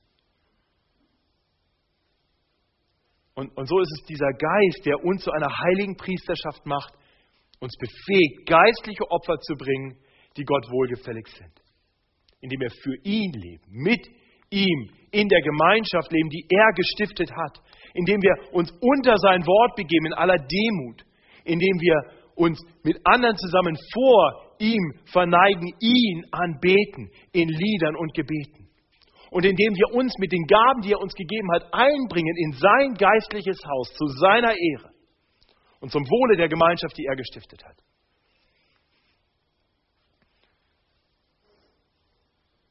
Und, 3.36 3.56
und 3.58 3.68
so 3.68 3.80
ist 3.80 3.92
es 4.00 4.06
dieser 4.06 4.32
Geist, 4.32 4.86
der 4.86 5.04
uns 5.04 5.24
zu 5.24 5.32
einer 5.32 5.50
heiligen 5.60 5.98
Priesterschaft 5.98 6.66
macht, 6.66 6.94
uns 7.60 7.76
befähigt, 7.78 8.48
geistliche 8.48 9.12
Opfer 9.12 9.38
zu 9.40 9.56
bringen, 9.56 9.98
die 10.38 10.44
Gott 10.44 10.66
wohlgefällig 10.72 11.28
sind. 11.28 11.65
Indem 12.46 12.62
wir 12.62 12.70
für 12.70 12.96
ihn 13.04 13.32
leben, 13.34 13.66
mit 13.72 14.06
ihm 14.52 14.90
in 15.12 15.28
der 15.28 15.42
Gemeinschaft 15.42 16.12
leben, 16.12 16.30
die 16.30 16.46
er 16.50 16.72
gestiftet 16.74 17.32
hat. 17.32 17.58
Indem 17.94 18.22
wir 18.22 18.54
uns 18.54 18.72
unter 18.80 19.18
sein 19.18 19.42
Wort 19.46 19.76
begeben 19.76 20.06
in 20.08 20.14
aller 20.14 20.38
Demut. 20.38 21.02
Indem 21.44 21.80
wir 21.82 21.98
uns 22.36 22.62
mit 22.84 22.98
anderen 23.04 23.36
zusammen 23.38 23.76
vor 23.94 24.54
ihm 24.60 24.94
verneigen, 25.12 25.74
ihn 25.80 26.24
anbeten 26.32 27.10
in 27.32 27.50
Liedern 27.50 27.96
und 27.96 28.14
Gebeten 28.14 28.66
und 29.36 29.44
indem 29.44 29.76
wir 29.76 29.94
uns 30.00 30.14
mit 30.18 30.32
den 30.32 30.46
Gaben, 30.48 30.82
die 30.82 30.94
er 30.94 31.02
uns 31.02 31.14
gegeben 31.14 31.52
hat, 31.54 31.68
einbringen 31.74 32.36
in 32.38 32.54
sein 32.54 32.94
geistliches 32.94 33.60
Haus 33.68 33.94
zu 33.94 34.08
seiner 34.08 34.56
Ehre 34.56 34.92
und 35.82 35.92
zum 35.92 36.04
Wohle 36.04 36.38
der 36.38 36.48
Gemeinschaft, 36.48 36.98
die 36.98 37.06
er 37.06 37.18
gestiftet 37.18 37.62
hat. 37.66 37.76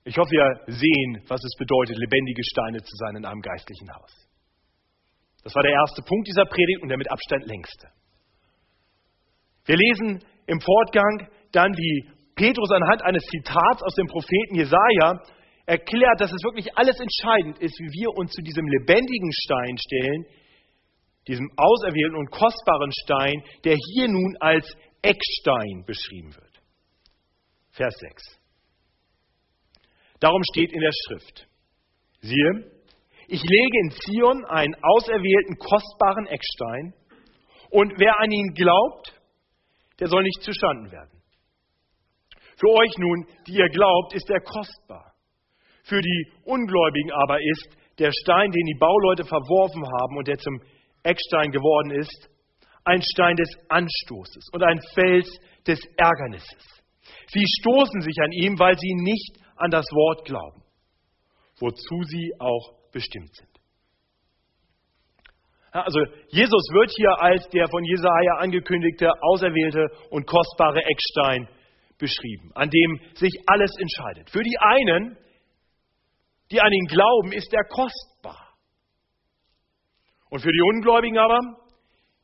Ich 0.04 0.16
hoffe, 0.18 0.30
wir 0.30 0.74
sehen, 0.74 1.24
was 1.28 1.42
es 1.42 1.56
bedeutet, 1.56 1.96
lebendige 1.96 2.44
Steine 2.44 2.78
zu 2.78 2.94
sein 2.96 3.16
in 3.16 3.24
einem 3.24 3.40
geistlichen 3.40 3.88
Haus. 3.94 4.12
Das 5.42 5.54
war 5.54 5.62
der 5.62 5.72
erste 5.72 6.02
Punkt 6.02 6.28
dieser 6.28 6.44
Predigt 6.44 6.82
und 6.82 6.88
der 6.88 6.98
mit 6.98 7.10
Abstand 7.10 7.46
längste. 7.46 7.88
Wir 9.64 9.76
lesen 9.76 10.22
im 10.46 10.60
Fortgang 10.60 11.28
dann, 11.52 11.72
wie 11.72 12.10
Petrus 12.34 12.70
anhand 12.70 13.02
eines 13.02 13.24
Zitats 13.24 13.82
aus 13.82 13.94
dem 13.94 14.06
Propheten 14.06 14.56
Jesaja 14.56 15.22
erklärt, 15.66 16.20
dass 16.20 16.32
es 16.32 16.42
wirklich 16.44 16.68
alles 16.76 16.98
entscheidend 17.00 17.58
ist, 17.60 17.78
wie 17.78 18.00
wir 18.00 18.10
uns 18.16 18.32
zu 18.32 18.42
diesem 18.42 18.66
lebendigen 18.66 19.32
Stein 19.32 19.78
stellen, 19.78 20.26
diesem 21.28 21.48
auserwählten 21.56 22.16
und 22.16 22.30
kostbaren 22.30 22.92
Stein, 23.04 23.42
der 23.64 23.76
hier 23.76 24.08
nun 24.08 24.36
als 24.40 24.66
Eckstein 25.00 25.84
beschrieben 25.86 26.34
wird. 26.34 26.60
Vers 27.70 27.94
6. 27.98 28.43
Darum 30.20 30.42
steht 30.52 30.72
in 30.72 30.80
der 30.80 30.92
Schrift, 31.06 31.48
siehe, 32.20 32.70
ich 33.26 33.42
lege 33.42 33.78
in 33.84 33.90
Zion 33.90 34.44
einen 34.46 34.74
auserwählten, 34.82 35.56
kostbaren 35.58 36.26
Eckstein, 36.26 36.94
und 37.70 37.92
wer 37.98 38.20
an 38.20 38.30
ihn 38.30 38.54
glaubt, 38.54 39.20
der 39.98 40.08
soll 40.08 40.22
nicht 40.22 40.42
zustanden 40.42 40.92
werden. 40.92 41.22
Für 42.56 42.70
euch 42.70 42.92
nun, 42.98 43.26
die 43.46 43.54
ihr 43.54 43.68
glaubt, 43.68 44.14
ist 44.14 44.30
er 44.30 44.40
kostbar. 44.40 45.14
Für 45.82 46.00
die 46.00 46.32
Ungläubigen 46.44 47.12
aber 47.12 47.40
ist 47.42 47.76
der 47.98 48.12
Stein, 48.22 48.50
den 48.50 48.66
die 48.66 48.78
Bauleute 48.78 49.24
verworfen 49.24 49.84
haben 49.84 50.16
und 50.16 50.28
der 50.28 50.38
zum 50.38 50.60
Eckstein 51.02 51.50
geworden 51.50 51.90
ist, 51.90 52.30
ein 52.84 53.02
Stein 53.02 53.36
des 53.36 53.48
Anstoßes 53.68 54.50
und 54.52 54.62
ein 54.62 54.80
Fels 54.94 55.28
des 55.66 55.80
Ärgernisses. 55.96 56.82
Sie 57.28 57.44
stoßen 57.60 58.00
sich 58.00 58.16
an 58.22 58.32
ihm, 58.32 58.58
weil 58.58 58.78
sie 58.78 58.94
nicht 58.94 59.43
an 59.56 59.70
das 59.70 59.86
Wort 59.92 60.24
glauben. 60.24 60.62
wozu 61.60 62.02
sie 62.02 62.32
auch 62.40 62.74
bestimmt 62.92 63.34
sind. 63.34 63.48
Also 65.70 65.98
Jesus 66.28 66.62
wird 66.72 66.90
hier 66.96 67.20
als 67.20 67.48
der 67.48 67.68
von 67.68 67.84
Jesaja 67.84 68.38
angekündigte, 68.38 69.10
auserwählte 69.20 69.86
und 70.10 70.26
kostbare 70.26 70.80
Eckstein 70.84 71.48
beschrieben, 71.98 72.52
an 72.54 72.70
dem 72.70 73.00
sich 73.14 73.32
alles 73.46 73.72
entscheidet. 73.78 74.30
Für 74.30 74.42
die 74.42 74.56
einen, 74.58 75.16
die 76.52 76.60
an 76.60 76.72
ihn 76.72 76.86
glauben, 76.86 77.32
ist 77.32 77.52
er 77.52 77.64
kostbar. 77.64 78.54
Und 80.30 80.40
für 80.40 80.52
die 80.52 80.62
Ungläubigen 80.74 81.18
aber 81.18 81.40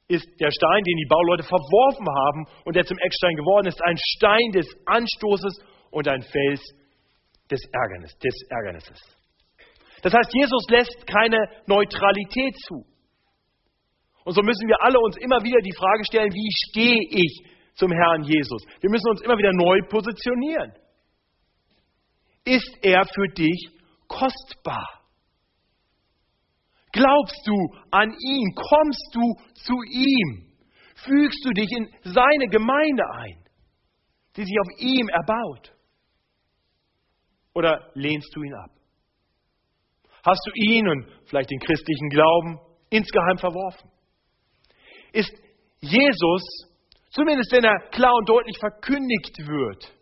ist 0.07 0.29
der 0.41 0.51
Stein, 0.51 0.83
den 0.85 0.97
die 0.97 1.09
Bauleute 1.09 1.43
verworfen 1.43 2.07
haben 2.07 2.47
und 2.65 2.77
der 2.77 2.85
zum 2.85 2.99
Eckstein 2.99 3.37
geworden 3.37 3.67
ist, 3.67 3.81
ein 3.83 3.97
Stein 4.17 4.53
des 4.53 4.67
Anstoßes 4.87 5.59
und 5.91 6.07
ein 6.09 6.23
Fels 6.23 6.63
des, 7.51 7.61
Ärgernis, 7.73 8.17
des 8.19 8.35
Ärgernisses. 8.49 9.01
Das 10.03 10.15
heißt, 10.15 10.33
Jesus 10.33 10.65
lässt 10.71 11.07
keine 11.07 11.39
Neutralität 11.67 12.57
zu. 12.67 12.87
Und 14.25 14.35
so 14.35 14.43
müssen 14.43 14.69
wir 14.69 14.81
alle 14.83 14.99
uns 14.99 15.17
immer 15.17 15.43
wieder 15.43 15.61
die 15.61 15.75
Frage 15.77 16.05
stellen, 16.05 16.33
wie 16.33 16.51
stehe 16.69 17.01
ich 17.11 17.43
zum 17.75 17.91
Herrn 17.91 18.23
Jesus? 18.23 18.65
Wir 18.81 18.91
müssen 18.91 19.09
uns 19.11 19.23
immer 19.23 19.37
wieder 19.37 19.53
neu 19.53 19.81
positionieren. 19.89 20.73
Ist 22.45 22.79
er 22.83 23.05
für 23.05 23.29
dich 23.29 23.71
kostbar? 24.09 25.01
Glaubst 26.93 27.47
du 27.47 27.55
an 27.91 28.11
ihn? 28.11 28.55
Kommst 28.55 29.15
du 29.15 29.35
zu 29.55 29.75
ihm? 29.91 30.51
Fügst 30.97 31.45
du 31.45 31.51
dich 31.51 31.71
in 31.71 31.89
seine 32.03 32.47
Gemeinde 32.49 33.03
ein, 33.15 33.45
die 34.37 34.45
sich 34.45 34.57
auf 34.61 34.81
ihm 34.81 35.09
erbaut? 35.09 35.73
Oder 37.55 37.91
lehnst 37.95 38.35
du 38.35 38.43
ihn 38.43 38.55
ab? 38.55 38.71
Hast 40.25 40.41
du 40.47 40.53
ihn 40.55 40.87
und 40.89 41.07
vielleicht 41.27 41.51
den 41.51 41.61
christlichen 41.61 42.09
Glauben 42.11 42.59
insgeheim 42.91 43.39
verworfen? 43.39 43.91
Ist 45.13 45.33
Jesus, 45.81 46.43
zumindest 47.11 47.51
wenn 47.53 47.65
er 47.65 47.79
klar 47.91 48.13
und 48.15 48.29
deutlich 48.29 48.57
verkündigt 48.59 49.39
wird, 49.39 49.97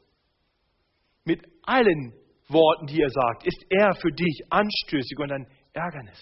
mit 1.24 1.40
allen 1.62 2.14
Worten, 2.48 2.86
die 2.86 3.00
er 3.00 3.10
sagt, 3.10 3.46
ist 3.46 3.64
er 3.70 3.94
für 3.94 4.10
dich 4.10 4.40
anstößig 4.50 5.18
und 5.18 5.32
ein 5.32 5.46
Ärgernis? 5.72 6.18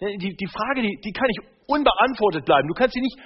Die, 0.00 0.36
die 0.36 0.46
Frage, 0.46 0.82
die, 0.82 0.96
die 1.04 1.12
kann 1.12 1.26
nicht 1.26 1.42
unbeantwortet 1.66 2.44
bleiben. 2.44 2.68
Du 2.68 2.74
kannst 2.74 2.94
sie 2.94 3.00
nicht 3.00 3.18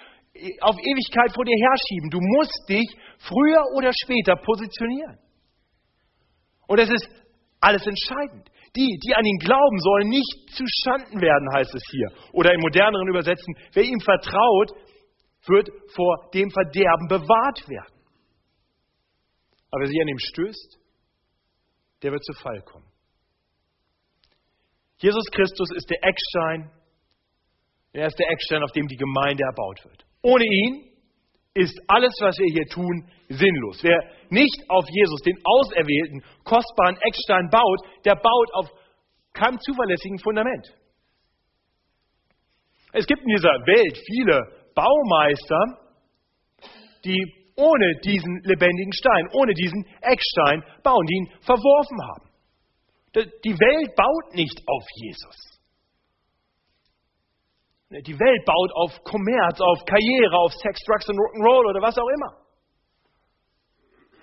auf 0.63 0.77
Ewigkeit 0.77 1.33
vor 1.35 1.45
dir 1.45 1.57
herschieben. 1.57 2.11
Du 2.11 2.19
musst 2.21 2.65
dich 2.69 2.89
früher 3.19 3.63
oder 3.77 3.93
später 3.93 4.37
positionieren. 4.37 5.19
Und 6.67 6.79
es 6.79 6.91
ist 6.91 7.09
alles 7.61 7.87
entscheidend. 7.87 8.51
Die, 8.75 8.99
die 9.05 9.15
an 9.15 9.25
ihn 9.25 9.39
glauben, 9.39 9.79
sollen 9.81 10.09
nicht 10.09 10.51
zu 10.57 10.65
Schanden 10.83 11.21
werden, 11.21 11.49
heißt 11.55 11.75
es 11.75 11.83
hier. 11.91 12.09
Oder 12.33 12.55
in 12.55 12.61
moderneren 12.61 13.09
Übersetzen, 13.09 13.55
wer 13.75 13.85
ihm 13.85 14.01
vertraut, 14.01 14.73
wird 15.47 15.69
vor 15.95 16.31
dem 16.33 16.51
Verderben 16.51 17.09
bewahrt 17.09 17.69
werden. 17.69 18.01
Aber 19.71 19.83
wer 19.83 19.89
sich 19.89 20.01
an 20.01 20.09
ihm 20.09 20.19
stößt, 20.19 20.79
der 22.03 22.13
wird 22.13 22.25
zu 22.25 22.33
Fall 22.35 22.63
kommen. 22.63 22.87
Jesus 24.99 25.25
Christus 25.33 25.69
ist 25.77 25.91
der 25.91 25.99
Eckstein. 26.03 26.71
Er 27.93 28.07
ist 28.07 28.19
der 28.19 28.31
Eckstein, 28.31 28.63
auf 28.63 28.73
dem 28.73 28.87
die 28.87 28.97
Gemeinde 28.97 29.43
erbaut 29.45 29.85
wird. 29.85 30.07
Ohne 30.23 30.45
ihn 30.45 30.92
ist 31.55 31.79
alles, 31.87 32.13
was 32.21 32.39
wir 32.39 32.53
hier 32.53 32.67
tun, 32.67 33.09
sinnlos. 33.29 33.83
Wer 33.83 33.99
nicht 34.31 34.65
auf 34.69 34.85
Jesus, 34.89 35.21
den 35.23 35.39
auserwählten, 35.45 36.23
kostbaren 36.45 36.97
Eckstein 37.01 37.49
baut, 37.51 37.81
der 38.05 38.15
baut 38.15 38.55
auf 38.55 38.71
keinem 39.35 39.59
zuverlässigen 39.61 40.19
Fundament. 40.19 40.67
Es 42.93 43.07
gibt 43.07 43.23
in 43.23 43.35
dieser 43.37 43.53
Welt 43.67 43.99
viele 44.07 44.71
Baumeister, 44.75 45.79
die 47.05 47.21
ohne 47.57 47.97
diesen 48.05 48.41
lebendigen 48.45 48.93
Stein, 48.93 49.29
ohne 49.33 49.53
diesen 49.53 49.85
Eckstein 50.01 50.65
bauen, 50.83 51.07
die 51.07 51.17
ihn 51.17 51.31
verworfen 51.43 51.99
haben. 52.03 52.31
Die 53.45 53.59
Welt 53.59 53.95
baut 53.95 54.35
nicht 54.35 54.59
auf 54.67 54.85
Jesus. 54.97 55.52
Die 58.01 58.19
Welt 58.19 58.45
baut 58.47 58.73
auf 58.73 59.05
Kommerz, 59.05 59.61
auf 59.61 59.85
Karriere, 59.85 60.37
auf 60.39 60.53
Sex, 60.55 60.81
Drugs 60.89 61.09
und 61.09 61.17
Rock'n'Roll 61.17 61.69
oder 61.69 61.83
was 61.83 61.99
auch 61.99 62.09
immer. 62.09 62.33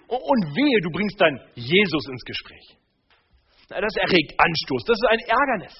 Und 0.10 0.41
wehe, 0.58 0.82
du 0.82 0.89
bringst 0.89 1.21
dann 1.21 1.39
Jesus 1.53 2.08
ins 2.10 2.25
Gespräch. 2.25 2.77
Das 3.69 3.95
erregt 4.01 4.34
Anstoß, 4.41 4.84
das 4.86 4.97
ist 4.97 5.08
ein 5.08 5.19
Ärgernis. 5.29 5.77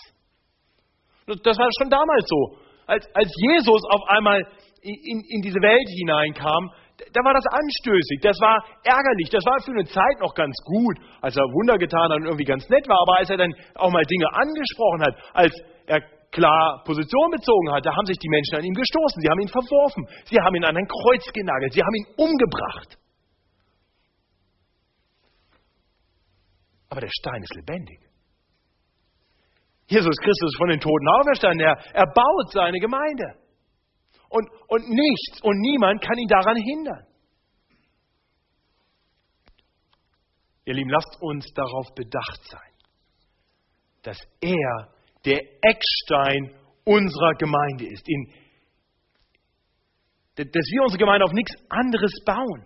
Das 1.42 1.58
war 1.58 1.70
schon 1.82 1.90
damals 1.90 2.30
so. 2.30 2.58
Als, 2.86 3.06
als 3.16 3.32
Jesus 3.42 3.82
auf 3.90 4.02
einmal 4.10 4.46
in, 4.82 5.22
in 5.30 5.42
diese 5.42 5.58
Welt 5.62 5.90
hineinkam, 5.90 6.70
da 7.14 7.22
war 7.24 7.34
das 7.34 7.46
anstößig, 7.48 8.20
das 8.22 8.38
war 8.40 8.62
ärgerlich, 8.84 9.30
das 9.32 9.46
war 9.46 9.58
für 9.64 9.72
eine 9.72 9.86
Zeit 9.86 10.20
noch 10.20 10.36
ganz 10.36 10.56
gut, 10.66 10.98
als 11.22 11.36
er 11.36 11.44
Wunder 11.54 11.78
getan 11.78 12.12
hat 12.12 12.18
und 12.18 12.26
irgendwie 12.26 12.46
ganz 12.46 12.68
nett 12.70 12.88
war, 12.88 13.02
aber 13.02 13.18
als 13.18 13.30
er 13.30 13.38
dann 13.38 13.54
auch 13.76 13.90
mal 13.90 14.04
Dinge 14.04 14.28
angesprochen 14.34 15.02
hat, 15.02 15.16
als 15.34 15.54
er 15.88 16.02
klar 16.32 16.84
Position 16.86 17.32
bezogen 17.32 17.72
hat, 17.72 17.86
da 17.86 17.96
haben 17.96 18.06
sich 18.06 18.18
die 18.18 18.30
Menschen 18.30 18.56
an 18.56 18.64
ihm 18.64 18.74
gestoßen, 18.74 19.22
sie 19.22 19.30
haben 19.30 19.40
ihn 19.42 19.48
verworfen, 19.48 20.08
sie 20.26 20.40
haben 20.40 20.56
ihn 20.56 20.66
an 20.66 20.78
ein 20.78 20.88
Kreuz 20.88 21.26
genagelt, 21.34 21.74
sie 21.74 21.82
haben 21.82 21.96
ihn 21.96 22.08
umgebracht. 22.18 22.98
Aber 26.90 27.02
der 27.02 27.10
Stein 27.20 27.42
ist 27.42 27.56
lebendig. 27.56 28.00
Jesus 29.88 30.16
Christus 30.18 30.52
ist 30.52 30.58
von 30.58 30.70
den 30.70 30.80
Toten 30.80 31.08
auferstanden. 31.20 31.62
Er, 31.62 31.78
er 31.94 32.06
baut 32.14 32.52
seine 32.52 32.80
Gemeinde. 32.80 33.26
Und, 34.30 34.48
und 34.68 34.88
nichts 34.88 35.42
und 35.42 35.60
niemand 35.60 36.02
kann 36.02 36.18
ihn 36.18 36.28
daran 36.28 36.56
hindern. 36.56 37.06
Ihr 40.66 40.76
Lieben, 40.76 40.92
lasst 40.92 41.18
uns 41.22 41.52
darauf 41.54 41.88
bedacht 41.96 42.42
sein, 42.44 42.72
dass 44.04 44.20
er 44.42 44.94
der 45.26 45.42
Eckstein 45.62 46.56
unserer 46.86 47.36
Gemeinde 47.36 47.86
ist. 47.86 48.08
In, 48.08 48.34
dass 50.36 50.68
wir 50.72 50.84
unsere 50.84 51.00
Gemeinde 51.00 51.26
auf 51.26 51.34
nichts 51.34 51.54
anderes 51.70 52.14
bauen. 52.26 52.66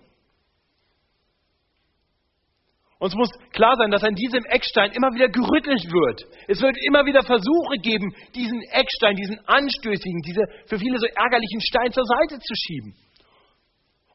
Uns 2.99 3.15
muss 3.15 3.29
klar 3.51 3.75
sein, 3.75 3.91
dass 3.91 4.03
an 4.03 4.15
diesem 4.15 4.45
Eckstein 4.45 4.91
immer 4.93 5.11
wieder 5.13 5.27
gerüttelt 5.27 5.83
wird. 5.91 6.23
Es 6.47 6.61
wird 6.61 6.77
immer 6.87 7.05
wieder 7.05 7.21
Versuche 7.21 7.75
geben, 7.81 8.15
diesen 8.33 8.61
Eckstein, 8.71 9.17
diesen 9.17 9.39
anstößigen, 9.45 10.21
diese 10.21 10.41
für 10.67 10.79
viele 10.79 10.97
so 10.97 11.07
ärgerlichen 11.07 11.59
Stein 11.59 11.91
zur 11.91 12.05
Seite 12.05 12.39
zu 12.39 12.53
schieben. 12.55 12.95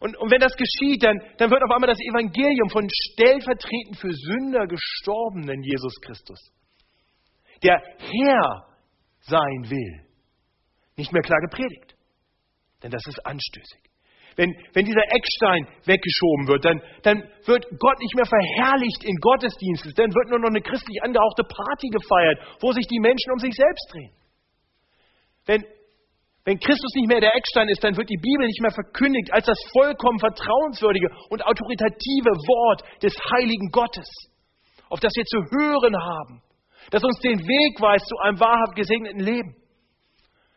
Und, 0.01 0.17
und 0.17 0.31
wenn 0.31 0.41
das 0.41 0.57
geschieht, 0.57 1.03
dann, 1.03 1.21
dann 1.37 1.51
wird 1.51 1.63
auf 1.65 1.71
einmal 1.71 1.91
das 1.91 2.01
Evangelium 2.01 2.71
von 2.71 2.89
stellvertretend 2.89 3.99
für 3.99 4.13
Sünder 4.15 4.67
gestorbenen 4.67 5.63
Jesus 5.63 6.01
Christus 6.01 6.41
der 7.63 7.83
Herr 7.99 8.67
sein 9.21 9.71
will, 9.71 10.07
nicht 10.97 11.13
mehr 11.13 11.23
klar 11.23 11.41
gepredigt. 11.41 11.95
Denn 12.83 12.91
das 12.91 13.03
ist 13.07 13.25
anstößig. 13.27 13.81
Wenn, 14.37 14.55
wenn 14.73 14.85
dieser 14.87 15.03
Eckstein 15.11 15.67
weggeschoben 15.85 16.47
wird, 16.47 16.65
dann, 16.65 16.81
dann 17.03 17.19
wird 17.45 17.67
Gott 17.79 17.99
nicht 17.99 18.15
mehr 18.15 18.27
verherrlicht 18.27 19.03
in 19.03 19.17
Gottesdiensten, 19.19 19.93
dann 19.97 20.15
wird 20.15 20.31
nur 20.31 20.39
noch 20.39 20.55
eine 20.55 20.63
christlich 20.63 21.03
angehauchte 21.03 21.43
Party 21.43 21.89
gefeiert, 21.89 22.39
wo 22.61 22.71
sich 22.71 22.87
die 22.87 23.01
Menschen 23.01 23.33
um 23.33 23.39
sich 23.41 23.53
selbst 23.53 23.93
drehen. 23.93 24.15
Wenn, 25.45 25.65
wenn 26.45 26.61
Christus 26.61 26.95
nicht 26.95 27.09
mehr 27.09 27.21
der 27.21 27.35
Eckstein 27.35 27.69
ist, 27.69 27.83
dann 27.83 27.97
wird 27.97 28.09
die 28.09 28.23
Bibel 28.23 28.47
nicht 28.47 28.63
mehr 28.63 28.71
verkündigt 28.71 29.33
als 29.33 29.47
das 29.47 29.59
vollkommen 29.73 30.21
vertrauenswürdige 30.21 31.09
und 31.31 31.45
autoritative 31.45 32.31
Wort 32.31 32.85
des 33.03 33.15
heiligen 33.33 33.71
Gottes, 33.71 34.07
auf 34.89 35.01
das 35.01 35.11
wir 35.17 35.25
zu 35.25 35.39
hören 35.51 35.97
haben 35.97 36.43
das 36.91 37.05
uns 37.05 37.19
den 37.21 37.39
Weg 37.39 37.81
weist 37.81 38.07
zu 38.07 38.17
einem 38.19 38.41
wahrhaft 38.41 38.75
gesegneten 38.77 39.21
Leben. 39.21 39.55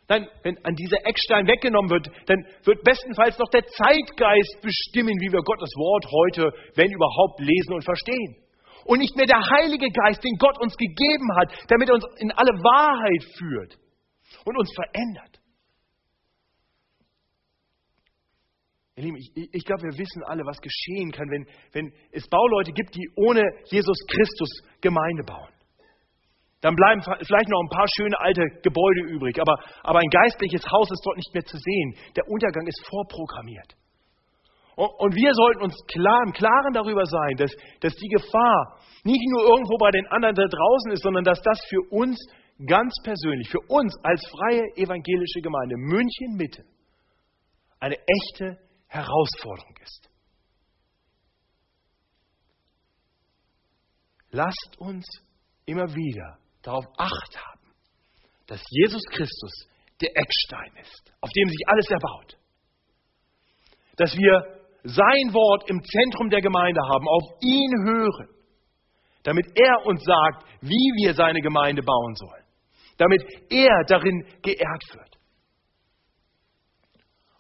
Nein, 0.07 0.27
wenn 0.43 0.57
an 0.65 0.75
dieser 0.75 1.05
Eckstein 1.05 1.47
weggenommen 1.47 1.89
wird, 1.89 2.11
dann 2.27 2.43
wird 2.65 2.83
bestenfalls 2.83 3.37
noch 3.39 3.47
der 3.49 3.63
Zeitgeist 3.65 4.59
bestimmen, 4.61 5.15
wie 5.21 5.31
wir 5.31 5.39
Gottes 5.39 5.71
Wort 5.79 6.03
heute, 6.03 6.51
wenn 6.75 6.91
überhaupt, 6.91 7.39
lesen 7.39 7.73
und 7.73 7.85
verstehen. 7.85 8.35
Und 8.83 8.99
nicht 8.99 9.15
mehr 9.15 9.25
der 9.27 9.39
Heilige 9.39 9.87
Geist, 9.87 10.23
den 10.23 10.35
Gott 10.37 10.59
uns 10.59 10.75
gegeben 10.75 11.29
hat, 11.39 11.53
damit 11.69 11.87
er 11.87 11.95
uns 11.95 12.05
in 12.17 12.31
alle 12.31 12.51
Wahrheit 12.51 13.23
führt 13.37 13.77
und 14.43 14.57
uns 14.57 14.73
verändert. 14.75 15.39
Ihr 18.97 19.03
Lieben, 19.03 19.17
ich, 19.17 19.31
ich 19.53 19.63
glaube, 19.63 19.83
wir 19.83 19.97
wissen 19.97 20.23
alle, 20.25 20.43
was 20.43 20.59
geschehen 20.59 21.11
kann, 21.11 21.29
wenn, 21.31 21.47
wenn 21.71 21.93
es 22.11 22.27
Bauleute 22.27 22.73
gibt, 22.73 22.93
die 22.95 23.07
ohne 23.15 23.41
Jesus 23.65 23.97
Christus 24.07 24.49
Gemeinde 24.81 25.23
bauen. 25.23 25.60
Dann 26.61 26.75
bleiben 26.75 27.01
vielleicht 27.01 27.49
noch 27.49 27.61
ein 27.61 27.75
paar 27.75 27.87
schöne 27.97 28.19
alte 28.19 28.45
Gebäude 28.61 29.01
übrig, 29.09 29.41
aber, 29.41 29.57
aber 29.81 29.99
ein 29.99 30.09
geistliches 30.09 30.61
Haus 30.71 30.89
ist 30.91 31.01
dort 31.03 31.17
nicht 31.17 31.33
mehr 31.33 31.43
zu 31.43 31.57
sehen. 31.57 31.95
Der 32.15 32.27
Untergang 32.29 32.67
ist 32.67 32.85
vorprogrammiert. 32.87 33.75
Und 34.75 35.15
wir 35.15 35.33
sollten 35.33 35.63
uns 35.63 35.75
klar, 35.91 36.21
im 36.25 36.33
Klaren 36.33 36.73
darüber 36.73 37.05
sein, 37.05 37.35
dass, 37.37 37.51
dass 37.81 37.93
die 37.95 38.07
Gefahr 38.07 38.79
nicht 39.03 39.21
nur 39.29 39.43
irgendwo 39.43 39.77
bei 39.77 39.91
den 39.91 40.07
anderen 40.07 40.35
da 40.35 40.45
draußen 40.45 40.91
ist, 40.91 41.03
sondern 41.03 41.23
dass 41.23 41.41
das 41.41 41.59
für 41.67 41.81
uns 41.91 42.17
ganz 42.65 42.93
persönlich, 43.03 43.49
für 43.49 43.59
uns 43.67 43.93
als 44.03 44.25
freie 44.29 44.61
evangelische 44.77 45.41
Gemeinde 45.41 45.75
München 45.77 46.35
Mitte 46.37 46.63
eine 47.79 47.95
echte 47.95 48.59
Herausforderung 48.87 49.75
ist. 49.81 50.09
Lasst 54.29 54.77
uns 54.77 55.05
immer 55.65 55.93
wieder 55.93 56.40
darauf 56.61 56.85
acht 56.97 57.37
haben, 57.37 57.73
dass 58.47 58.61
Jesus 58.69 59.01
Christus 59.11 59.67
der 60.01 60.09
Eckstein 60.15 60.81
ist, 60.81 61.13
auf 61.21 61.29
dem 61.31 61.47
sich 61.47 61.61
alles 61.67 61.89
erbaut. 61.89 62.37
Dass 63.97 64.15
wir 64.15 64.61
sein 64.83 65.33
Wort 65.33 65.69
im 65.69 65.81
Zentrum 65.83 66.29
der 66.29 66.41
Gemeinde 66.41 66.81
haben, 66.87 67.07
auf 67.07 67.23
ihn 67.41 67.71
hören, 67.85 68.29
damit 69.23 69.45
er 69.55 69.85
uns 69.85 70.03
sagt, 70.03 70.45
wie 70.61 70.91
wir 71.03 71.13
seine 71.13 71.41
Gemeinde 71.41 71.83
bauen 71.83 72.15
sollen, 72.15 72.43
damit 72.97 73.21
er 73.49 73.83
darin 73.87 74.25
geehrt 74.41 74.83
wird. 74.93 75.17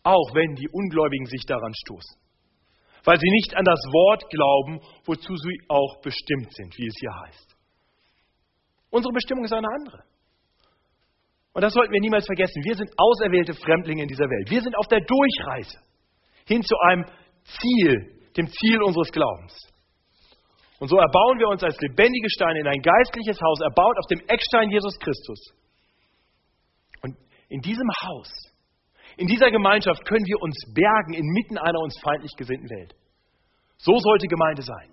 Auch 0.03 0.33
wenn 0.33 0.55
die 0.55 0.69
Ungläubigen 0.71 1.25
sich 1.25 1.43
daran 1.45 1.73
stoßen, 1.85 2.19
weil 3.03 3.19
sie 3.19 3.29
nicht 3.29 3.55
an 3.55 3.65
das 3.65 3.79
Wort 3.91 4.23
glauben, 4.29 4.79
wozu 5.05 5.35
sie 5.35 5.59
auch 5.67 6.01
bestimmt 6.01 6.53
sind, 6.53 6.77
wie 6.77 6.87
es 6.87 6.95
hier 6.99 7.13
heißt. 7.25 7.55
Unsere 8.91 9.13
Bestimmung 9.13 9.45
ist 9.45 9.53
eine 9.53 9.67
andere. 9.67 10.03
Und 11.53 11.61
das 11.63 11.73
sollten 11.73 11.91
wir 11.91 11.99
niemals 11.99 12.25
vergessen. 12.25 12.63
Wir 12.63 12.75
sind 12.75 12.91
auserwählte 12.97 13.53
Fremdlinge 13.53 14.03
in 14.03 14.07
dieser 14.07 14.29
Welt. 14.29 14.49
Wir 14.49 14.61
sind 14.61 14.77
auf 14.77 14.87
der 14.87 15.01
Durchreise 15.01 15.79
hin 16.45 16.61
zu 16.61 16.75
einem 16.87 17.05
Ziel, 17.43 18.19
dem 18.37 18.47
Ziel 18.47 18.81
unseres 18.83 19.11
Glaubens. 19.11 19.53
Und 20.79 20.87
so 20.87 20.97
erbauen 20.97 21.39
wir 21.39 21.47
uns 21.47 21.63
als 21.63 21.79
lebendige 21.79 22.29
Steine 22.29 22.59
in 22.59 22.67
ein 22.67 22.81
geistliches 22.81 23.39
Haus, 23.39 23.59
erbaut 23.61 23.97
auf 23.97 24.07
dem 24.07 24.19
Eckstein 24.27 24.69
Jesus 24.71 24.97
Christus. 24.99 25.39
Und 27.03 27.15
in 27.49 27.61
diesem 27.61 27.87
Haus, 28.03 28.29
in 29.17 29.27
dieser 29.27 29.51
Gemeinschaft 29.51 30.03
können 30.05 30.25
wir 30.25 30.41
uns 30.41 30.55
bergen 30.73 31.13
inmitten 31.13 31.57
einer 31.57 31.79
uns 31.79 31.99
feindlich 32.01 32.31
gesinnten 32.35 32.69
Welt. 32.69 32.95
So 33.77 33.97
sollte 33.97 34.27
Gemeinde 34.27 34.63
sein. 34.63 34.89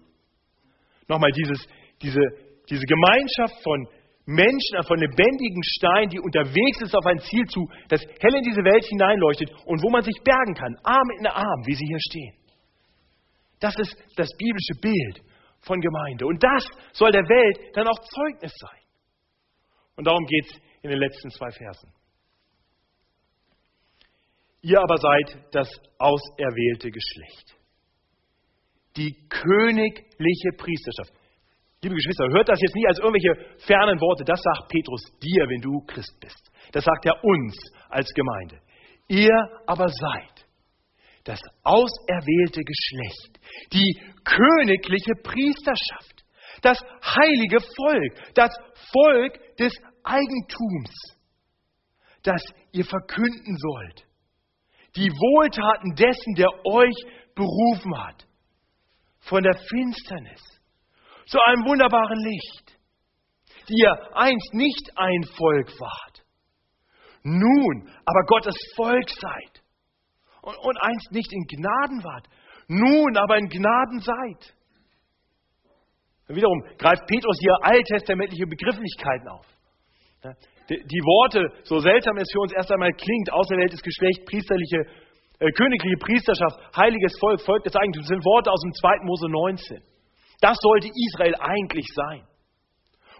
Nochmal 1.08 1.30
dieses, 1.32 1.66
diese, 2.02 2.20
diese 2.68 2.84
Gemeinschaft 2.84 3.62
von 3.62 3.88
Menschen, 4.26 4.82
von 4.86 4.98
lebendigen 4.98 5.62
Steinen, 5.64 6.10
die 6.10 6.20
unterwegs 6.20 6.82
ist 6.82 6.94
auf 6.94 7.06
ein 7.06 7.18
Ziel 7.20 7.44
zu, 7.46 7.66
das 7.88 8.02
hell 8.20 8.34
in 8.34 8.44
diese 8.44 8.62
Welt 8.62 8.84
hineinleuchtet 8.84 9.50
und 9.64 9.82
wo 9.82 9.90
man 9.90 10.02
sich 10.02 10.16
bergen 10.22 10.54
kann, 10.54 10.76
Arm 10.84 11.10
in 11.18 11.26
Arm, 11.26 11.62
wie 11.64 11.74
sie 11.74 11.86
hier 11.86 12.00
stehen. 12.10 12.34
Das 13.58 13.74
ist 13.78 13.96
das 14.16 14.28
biblische 14.36 14.74
Bild 14.80 15.22
von 15.60 15.80
Gemeinde. 15.80 16.26
Und 16.26 16.42
das 16.42 16.64
soll 16.92 17.10
der 17.10 17.24
Welt 17.24 17.74
dann 17.74 17.88
auch 17.88 17.98
Zeugnis 17.98 18.52
sein. 18.58 18.80
Und 19.96 20.06
darum 20.06 20.24
geht 20.26 20.46
es 20.46 20.60
in 20.82 20.90
den 20.90 20.98
letzten 20.98 21.30
zwei 21.30 21.50
Versen. 21.50 21.92
Ihr 24.60 24.80
aber 24.80 24.96
seid 24.98 25.54
das 25.54 25.68
auserwählte 25.98 26.90
Geschlecht, 26.90 27.56
die 28.96 29.14
königliche 29.28 30.50
Priesterschaft. 30.56 31.12
Liebe 31.80 31.94
Geschwister, 31.94 32.26
hört 32.32 32.48
das 32.48 32.60
jetzt 32.60 32.74
nicht 32.74 32.88
als 32.88 32.98
irgendwelche 32.98 33.56
fernen 33.66 34.00
Worte. 34.00 34.24
Das 34.24 34.40
sagt 34.42 34.68
Petrus 34.68 35.02
dir, 35.22 35.48
wenn 35.48 35.60
du 35.60 35.80
Christ 35.86 36.18
bist. 36.20 36.50
Das 36.72 36.84
sagt 36.84 37.06
er 37.06 37.22
uns 37.22 37.56
als 37.88 38.08
Gemeinde. 38.14 38.60
Ihr 39.06 39.32
aber 39.66 39.88
seid 39.88 40.48
das 41.28 41.40
auserwählte 41.62 42.62
Geschlecht, 42.62 43.38
die 43.72 44.00
königliche 44.24 45.12
Priesterschaft, 45.22 46.24
das 46.62 46.80
heilige 47.04 47.60
Volk, 47.60 48.34
das 48.34 48.50
Volk 48.92 49.56
des 49.58 49.74
Eigentums, 50.02 50.90
das 52.22 52.42
ihr 52.72 52.84
verkünden 52.84 53.56
sollt. 53.58 54.06
Die 54.96 55.10
Wohltaten 55.10 55.94
dessen, 55.94 56.34
der 56.34 56.48
euch 56.64 56.96
berufen 57.34 57.96
hat, 57.98 58.26
von 59.20 59.42
der 59.42 59.54
Finsternis 59.54 60.57
zu 61.28 61.38
einem 61.44 61.64
wunderbaren 61.64 62.18
Licht, 62.24 62.78
die 63.68 63.80
ihr 63.82 64.16
einst 64.16 64.54
nicht 64.54 64.90
ein 64.96 65.22
Volk 65.36 65.68
wart, 65.78 66.24
nun 67.22 67.88
aber 68.04 68.22
Gottes 68.26 68.56
Volk 68.76 69.08
seid 69.10 69.62
und, 70.42 70.56
und 70.56 70.76
einst 70.80 71.12
nicht 71.12 71.32
in 71.32 71.44
Gnaden 71.44 72.02
wart, 72.02 72.26
nun 72.68 73.16
aber 73.16 73.36
in 73.36 73.48
Gnaden 73.48 74.00
seid. 74.00 74.54
Und 76.28 76.36
wiederum 76.36 76.62
greift 76.78 77.06
Petrus 77.06 77.38
hier 77.40 77.56
alttestamentliche 77.62 78.46
Begrifflichkeiten 78.46 79.28
auf. 79.28 79.46
Die 80.68 81.00
Worte, 81.00 81.48
so 81.64 81.78
seltsam 81.78 82.16
es 82.18 82.28
für 82.32 82.40
uns 82.40 82.52
erst 82.52 82.70
einmal 82.70 82.92
klingt, 82.92 83.32
auserwähltes 83.32 83.80
Geschlecht, 83.80 84.26
priesterliche, 84.26 84.84
äh, 85.38 85.50
königliche 85.52 85.96
Priesterschaft, 85.96 86.76
heiliges 86.76 87.18
Volk, 87.18 87.40
Volk 87.40 87.64
des 87.64 87.74
Eigentums, 87.74 88.06
sind 88.06 88.22
Worte 88.24 88.50
aus 88.50 88.60
dem 88.60 88.72
2. 88.72 89.04
Mose 89.04 89.28
19. 89.28 89.82
Das 90.40 90.56
sollte 90.60 90.88
Israel 90.88 91.34
eigentlich 91.40 91.86
sein. 91.94 92.26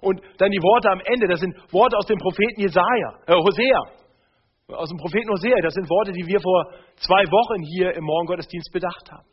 Und 0.00 0.20
dann 0.38 0.50
die 0.50 0.62
Worte 0.62 0.90
am 0.90 1.00
Ende, 1.00 1.26
das 1.26 1.40
sind 1.40 1.54
Worte 1.72 1.96
aus 1.96 2.06
dem 2.06 2.18
Propheten 2.18 2.60
Jesaja, 2.60 3.18
äh, 3.26 3.34
Hosea. 3.34 3.80
Aus 4.68 4.88
dem 4.90 4.98
Propheten 4.98 5.30
Hosea, 5.30 5.56
das 5.62 5.74
sind 5.74 5.88
Worte, 5.88 6.12
die 6.12 6.26
wir 6.26 6.40
vor 6.40 6.72
zwei 6.96 7.24
Wochen 7.24 7.62
hier 7.62 7.94
im 7.94 8.04
Morgengottesdienst 8.04 8.70
bedacht 8.72 9.10
haben. 9.10 9.26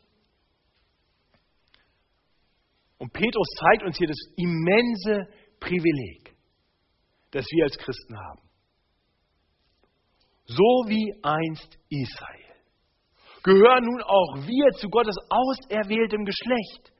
Und 2.98 3.12
Petrus 3.12 3.46
zeigt 3.60 3.82
uns 3.84 3.98
hier 3.98 4.08
das 4.08 4.18
immense 4.36 5.28
Privileg, 5.60 6.34
das 7.30 7.44
wir 7.50 7.64
als 7.64 7.76
Christen 7.76 8.18
haben. 8.18 8.40
So 10.46 10.84
wie 10.88 11.12
einst 11.22 11.78
Israel 11.90 12.46
gehören 13.42 13.84
nun 13.84 14.02
auch 14.02 14.36
wir 14.46 14.70
zu 14.72 14.88
Gottes 14.88 15.14
auserwähltem 15.28 16.24
Geschlecht 16.24 16.92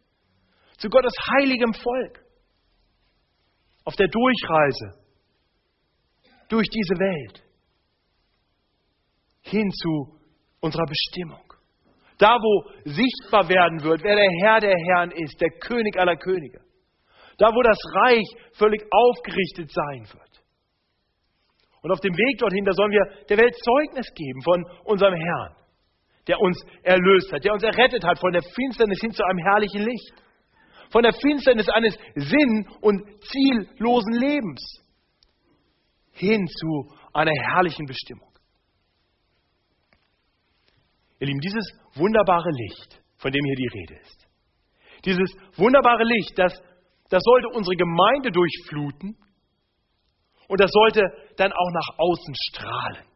zu 0.78 0.88
Gottes 0.88 1.14
heiligem 1.32 1.72
Volk 1.72 2.24
auf 3.84 3.94
der 3.96 4.08
Durchreise 4.08 5.06
durch 6.48 6.68
diese 6.68 6.94
Welt 6.98 7.42
hin 9.42 9.70
zu 9.70 10.18
unserer 10.60 10.86
Bestimmung. 10.86 11.46
Da, 12.18 12.36
wo 12.40 12.70
sichtbar 12.84 13.48
werden 13.48 13.82
wird, 13.82 14.02
wer 14.02 14.16
der 14.16 14.30
Herr 14.42 14.60
der 14.60 14.76
Herren 14.76 15.10
ist, 15.10 15.40
der 15.40 15.50
König 15.50 15.98
aller 15.98 16.16
Könige. 16.16 16.60
Da, 17.38 17.52
wo 17.52 17.62
das 17.62 17.78
Reich 18.02 18.26
völlig 18.54 18.82
aufgerichtet 18.90 19.70
sein 19.70 20.08
wird. 20.12 20.26
Und 21.82 21.92
auf 21.92 22.00
dem 22.00 22.16
Weg 22.16 22.38
dorthin, 22.38 22.64
da 22.64 22.72
sollen 22.72 22.90
wir 22.90 23.04
der 23.28 23.36
Welt 23.36 23.54
Zeugnis 23.62 24.06
geben 24.14 24.42
von 24.42 24.64
unserem 24.84 25.14
Herrn, 25.14 25.54
der 26.26 26.40
uns 26.40 26.58
erlöst 26.82 27.32
hat, 27.32 27.44
der 27.44 27.52
uns 27.52 27.62
errettet 27.62 28.02
hat 28.02 28.18
von 28.18 28.32
der 28.32 28.42
Finsternis 28.42 28.98
hin 29.00 29.12
zu 29.12 29.22
einem 29.22 29.38
herrlichen 29.38 29.82
Licht 29.82 30.25
von 30.90 31.02
der 31.02 31.12
Finsternis 31.12 31.68
eines 31.68 31.94
sinn- 32.14 32.68
und 32.80 33.02
ziellosen 33.24 34.12
Lebens 34.14 34.62
hin 36.12 36.46
zu 36.46 36.94
einer 37.12 37.32
herrlichen 37.32 37.86
Bestimmung. 37.86 38.32
Ihr 41.20 41.28
Lieben, 41.28 41.40
dieses 41.40 41.64
wunderbare 41.94 42.50
Licht, 42.50 43.02
von 43.16 43.32
dem 43.32 43.44
hier 43.44 43.56
die 43.56 43.78
Rede 43.78 44.00
ist, 44.00 44.26
dieses 45.04 45.30
wunderbare 45.56 46.04
Licht, 46.04 46.38
das, 46.38 46.52
das 47.08 47.22
sollte 47.22 47.48
unsere 47.54 47.76
Gemeinde 47.76 48.30
durchfluten 48.30 49.16
und 50.48 50.60
das 50.60 50.70
sollte 50.70 51.02
dann 51.36 51.52
auch 51.52 51.70
nach 51.72 51.98
außen 51.98 52.34
strahlen. 52.50 53.15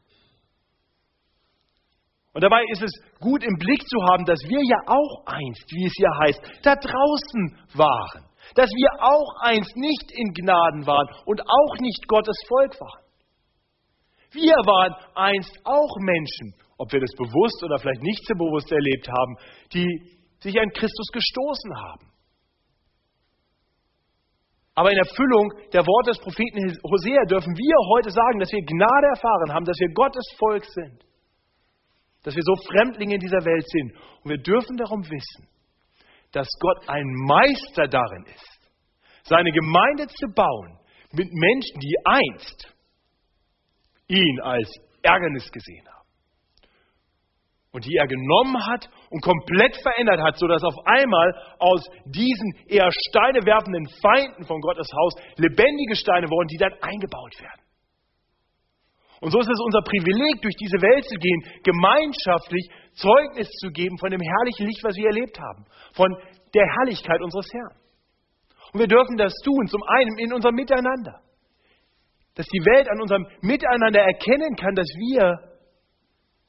Und 2.32 2.44
dabei 2.44 2.62
ist 2.70 2.82
es 2.82 2.92
gut 3.18 3.42
im 3.42 3.56
Blick 3.58 3.82
zu 3.88 3.98
haben, 4.08 4.24
dass 4.24 4.38
wir 4.46 4.62
ja 4.62 4.78
auch 4.86 5.26
einst, 5.26 5.66
wie 5.74 5.86
es 5.86 5.92
hier 5.96 6.14
heißt, 6.22 6.40
da 6.62 6.76
draußen 6.76 7.58
waren. 7.74 8.24
Dass 8.54 8.70
wir 8.70 8.90
auch 9.02 9.30
einst 9.42 9.76
nicht 9.76 10.12
in 10.14 10.32
Gnaden 10.32 10.86
waren 10.86 11.08
und 11.26 11.42
auch 11.42 11.74
nicht 11.80 12.06
Gottes 12.06 12.36
Volk 12.46 12.80
waren. 12.80 13.04
Wir 14.30 14.54
waren 14.62 14.94
einst 15.14 15.58
auch 15.64 15.90
Menschen, 15.98 16.54
ob 16.78 16.92
wir 16.92 17.00
das 17.00 17.10
bewusst 17.18 17.62
oder 17.64 17.78
vielleicht 17.78 18.02
nicht 18.02 18.22
so 18.26 18.34
bewusst 18.34 18.70
erlebt 18.70 19.08
haben, 19.08 19.34
die 19.74 19.86
sich 20.38 20.58
an 20.58 20.70
Christus 20.70 21.08
gestoßen 21.12 21.76
haben. 21.82 22.06
Aber 24.76 24.92
in 24.92 24.98
Erfüllung 24.98 25.50
der 25.72 25.82
Worte 25.82 26.14
des 26.14 26.20
Propheten 26.20 26.78
Hosea 26.86 27.26
dürfen 27.26 27.52
wir 27.58 27.76
heute 27.90 28.10
sagen, 28.10 28.38
dass 28.38 28.52
wir 28.52 28.62
Gnade 28.62 29.06
erfahren 29.18 29.52
haben, 29.52 29.64
dass 29.64 29.78
wir 29.78 29.92
Gottes 29.92 30.24
Volk 30.38 30.64
sind 30.64 31.09
dass 32.22 32.34
wir 32.34 32.42
so 32.42 32.54
Fremdlinge 32.68 33.14
in 33.14 33.20
dieser 33.20 33.44
Welt 33.44 33.68
sind. 33.68 33.92
Und 34.22 34.30
wir 34.30 34.38
dürfen 34.38 34.76
darum 34.76 35.02
wissen, 35.04 35.48
dass 36.32 36.48
Gott 36.60 36.88
ein 36.88 37.06
Meister 37.26 37.88
darin 37.88 38.24
ist, 38.26 38.70
seine 39.24 39.50
Gemeinde 39.50 40.06
zu 40.06 40.26
bauen 40.34 40.78
mit 41.12 41.32
Menschen, 41.32 41.80
die 41.80 41.96
einst 42.04 42.74
ihn 44.08 44.40
als 44.42 44.70
Ärgernis 45.02 45.50
gesehen 45.50 45.86
haben. 45.86 46.00
und 47.72 47.84
die 47.84 47.96
er 47.96 48.06
genommen 48.08 48.56
hat 48.66 48.88
und 49.10 49.22
komplett 49.22 49.76
verändert 49.76 50.20
hat, 50.20 50.36
sodass 50.36 50.62
auf 50.64 50.74
einmal 50.86 51.32
aus 51.60 51.84
diesen 52.04 52.52
eher 52.66 52.90
Steine 53.08 53.46
werfenden 53.46 53.86
Feinden 54.02 54.44
von 54.44 54.60
Gottes 54.60 54.88
Haus 54.92 55.14
lebendige 55.36 55.94
Steine 55.94 56.28
wurden, 56.28 56.48
die 56.48 56.56
dann 56.56 56.72
eingebaut 56.80 57.40
werden. 57.40 57.62
Und 59.20 59.30
so 59.30 59.38
ist 59.38 59.50
es 59.52 59.60
unser 59.60 59.82
Privileg, 59.82 60.40
durch 60.40 60.56
diese 60.56 60.80
Welt 60.80 61.04
zu 61.04 61.16
gehen, 61.20 61.40
gemeinschaftlich 61.62 62.68
Zeugnis 62.96 63.48
zu 63.60 63.68
geben 63.68 63.98
von 63.98 64.10
dem 64.10 64.20
herrlichen 64.20 64.66
Licht, 64.66 64.82
was 64.82 64.96
wir 64.96 65.06
erlebt 65.06 65.38
haben, 65.38 65.66
von 65.92 66.08
der 66.54 66.64
Herrlichkeit 66.64 67.20
unseres 67.20 67.46
Herrn. 67.52 67.76
Und 68.72 68.80
wir 68.80 68.88
dürfen 68.88 69.16
das 69.16 69.34
tun, 69.44 69.66
zum 69.66 69.82
einen 69.82 70.18
in 70.18 70.32
unserem 70.32 70.54
Miteinander, 70.54 71.20
dass 72.34 72.46
die 72.46 72.64
Welt 72.64 72.88
an 72.88 73.00
unserem 73.00 73.26
Miteinander 73.42 74.00
erkennen 74.00 74.56
kann, 74.56 74.74
dass 74.74 74.88
wir 74.96 75.36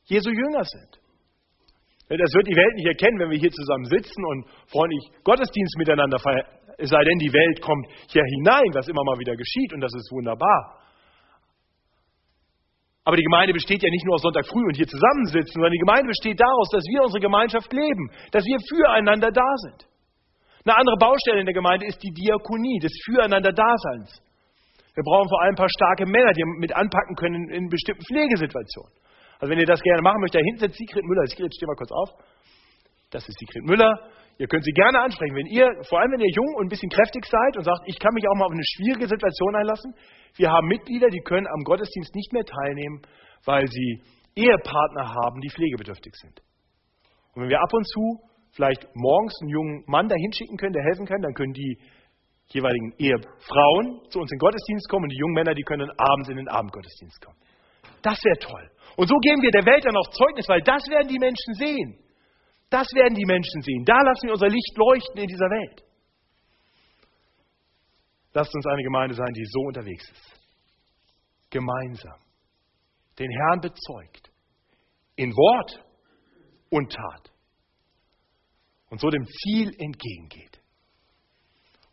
Jesu 0.05 0.30
Jünger 0.30 0.63
sind. 0.63 1.01
Das 2.07 2.34
wird 2.34 2.47
die 2.47 2.55
Welt 2.55 2.76
nicht 2.76 2.88
erkennen, 2.88 3.19
wenn 3.19 3.32
wir 3.32 3.39
hier 3.39 3.51
zusammen 3.51 3.86
sitzen 3.86 4.24
und 4.26 4.45
freundlich 4.67 5.11
Gottesdienst 5.24 5.78
miteinander 5.78 6.19
feiern. 6.19 6.45
Es 6.78 6.89
sei 6.89 7.03
denn, 7.03 7.19
die 7.19 7.32
Welt 7.32 7.61
kommt 7.61 7.88
hier 8.11 8.24
hinein, 8.24 8.67
was 8.74 8.88
immer 8.88 9.03
mal 9.03 9.17
wieder 9.19 9.36
geschieht, 9.36 9.72
und 9.74 9.82
das 9.82 9.93
ist 9.93 10.11
wunderbar. 10.11 10.80
Aber 13.04 13.18
die 13.18 13.24
Gemeinde 13.24 13.54
besteht 13.54 13.82
ja 13.82 13.89
nicht 13.89 14.06
nur 14.06 14.16
aus 14.16 14.22
Sonntag 14.22 14.45
früh 14.45 14.62
und 14.62 14.76
hier 14.76 14.88
zusammensitzen, 14.88 15.54
sondern 15.54 15.72
die 15.72 15.82
Gemeinde 15.82 16.08
besteht 16.08 16.39
daraus, 16.39 16.70
dass 16.70 16.84
wir 16.86 17.02
unsere 17.02 17.20
Gemeinschaft 17.20 17.74
leben, 17.74 18.12
dass 18.32 18.45
wir 18.45 18.58
füreinander 18.70 19.32
da 19.32 19.52
sind. 19.66 19.89
Eine 20.66 20.78
andere 20.78 20.97
Baustelle 20.97 21.39
in 21.39 21.47
der 21.47 21.56
Gemeinde 21.56 21.88
ist 21.88 21.97
die 22.04 22.14
Diakonie, 22.14 22.78
des 22.78 22.93
Füreinander-Daseins. 23.06 24.22
Wir 24.93 25.04
brauchen 25.04 25.30
vor 25.30 25.41
allem 25.41 25.54
ein 25.54 25.56
paar 25.56 25.70
starke 25.70 26.06
Männer, 26.06 26.34
die 26.34 26.43
mit 26.60 26.76
anpacken 26.76 27.16
können 27.16 27.49
in 27.49 27.70
bestimmten 27.70 28.06
Pflegesituationen. 28.06 28.93
Also 29.39 29.49
wenn 29.49 29.60
ihr 29.60 29.66
das 29.66 29.82
gerne 29.82 30.04
machen 30.04 30.22
möchtet, 30.22 30.41
da 30.41 30.45
hinten 30.45 30.60
sitzt 30.60 30.78
Sigrid 30.78 31.04
Müller. 31.04 31.26
Sigrid, 31.26 31.49
steh 31.56 31.66
mal 31.66 31.76
kurz 31.76 31.91
auf. 31.91 32.10
Das 33.12 33.28
ist 33.28 33.38
Sigrid 33.38 33.66
Müller. 33.66 33.91
Ihr 34.38 34.47
könnt 34.47 34.64
sie 34.64 34.72
gerne 34.72 35.01
ansprechen. 35.01 35.36
Wenn 35.36 35.45
ihr, 35.45 35.68
vor 35.88 35.99
allem 35.99 36.12
wenn 36.14 36.22
ihr 36.22 36.34
jung 36.34 36.55
und 36.55 36.66
ein 36.66 36.70
bisschen 36.70 36.89
kräftig 36.89 37.26
seid 37.26 37.57
und 37.57 37.64
sagt, 37.64 37.84
ich 37.86 37.99
kann 37.99 38.14
mich 38.14 38.24
auch 38.28 38.36
mal 38.36 38.45
auf 38.45 38.51
eine 38.51 38.66
schwierige 38.66 39.07
Situation 39.07 39.55
einlassen. 39.55 39.93
Wir 40.36 40.49
haben 40.49 40.68
Mitglieder, 40.68 41.09
die 41.09 41.20
können 41.20 41.45
am 41.45 41.64
Gottesdienst 41.64 42.16
nicht 42.16 42.34
mehr 42.34 42.45
teilnehmen, 42.45 43.01
weil 43.45 43.68
sie 43.68 44.01
Ehepartner 44.36 45.14
haben, 45.14 45.41
die 45.41 45.49
pflegebedürftig 45.49 46.16
sind. 46.16 46.41
Und 47.36 47.43
wenn 47.43 47.49
wir 47.49 47.62
ab 47.62 47.72
und 47.74 47.88
zu 47.88 48.20
vielleicht 48.51 48.88
morgens 48.95 49.36
einen 49.41 49.49
jungen 49.49 49.84
Mann 49.88 50.07
da 50.07 50.16
hinschicken 50.16 50.57
können, 50.57 50.74
der 50.74 50.84
helfen 50.84 51.05
kann, 51.05 51.22
dann 51.22 51.34
können 51.34 51.53
die 51.53 51.78
jeweiligen 52.47 52.93
Ehefrauen 52.97 54.01
zu 54.09 54.20
uns 54.20 54.32
in 54.32 54.38
den 54.38 54.39
Gottesdienst 54.39 54.89
kommen 54.89 55.03
und 55.03 55.12
die 55.12 55.20
jungen 55.20 55.34
Männer, 55.34 55.53
die 55.53 55.64
können 55.64 55.89
abends 55.97 56.30
in 56.30 56.38
den 56.38 56.49
Abendgottesdienst 56.49 57.22
kommen. 57.24 57.38
Das 58.01 58.18
wäre 58.24 58.39
toll. 58.39 58.72
Und 58.97 59.07
so 59.07 59.16
geben 59.18 59.41
wir 59.41 59.51
der 59.51 59.66
Welt 59.66 59.86
dann 59.86 59.95
auch 59.95 60.09
Zeugnis, 60.09 60.49
weil 60.49 60.62
das 60.62 60.84
werden 60.89 61.07
die 61.07 61.20
Menschen 61.20 61.53
sehen. 61.53 62.01
Das 62.72 62.88
werden 62.95 63.15
die 63.15 63.26
Menschen 63.26 63.61
sehen. 63.61 63.84
Da 63.84 64.01
lassen 64.01 64.28
wir 64.28 64.34
unser 64.34 64.47
Licht 64.47 64.78
leuchten 64.78 65.17
in 65.17 65.28
dieser 65.28 65.49
Welt. 65.49 65.84
Lasst 68.34 68.55
uns 68.55 68.65
eine 68.65 68.82
Gemeinde 68.82 69.13
sein, 69.13 69.34
die 69.34 69.43
so 69.45 69.59
unterwegs 69.59 70.09
ist. 70.09 70.39
Gemeinsam. 71.49 72.17
Den 73.19 73.30
Herrn 73.30 73.59
bezeugt. 73.59 74.32
In 75.17 75.32
Wort 75.32 75.86
und 76.69 76.89
Tat. 76.93 77.34
Und 78.89 79.01
so 79.01 79.09
dem 79.09 79.26
Ziel 79.26 79.76
entgegengeht. 79.78 80.61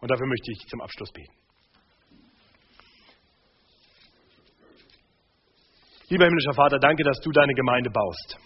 Und 0.00 0.08
dafür 0.08 0.28
möchte 0.28 0.52
ich 0.52 0.58
zum 0.68 0.80
Abschluss 0.80 1.10
beten. 1.10 1.34
Lieber 6.08 6.24
himmlischer 6.24 6.54
Vater, 6.54 6.78
danke, 6.78 7.02
dass 7.02 7.18
du 7.18 7.32
deine 7.32 7.52
Gemeinde 7.52 7.90
baust. 7.90 8.38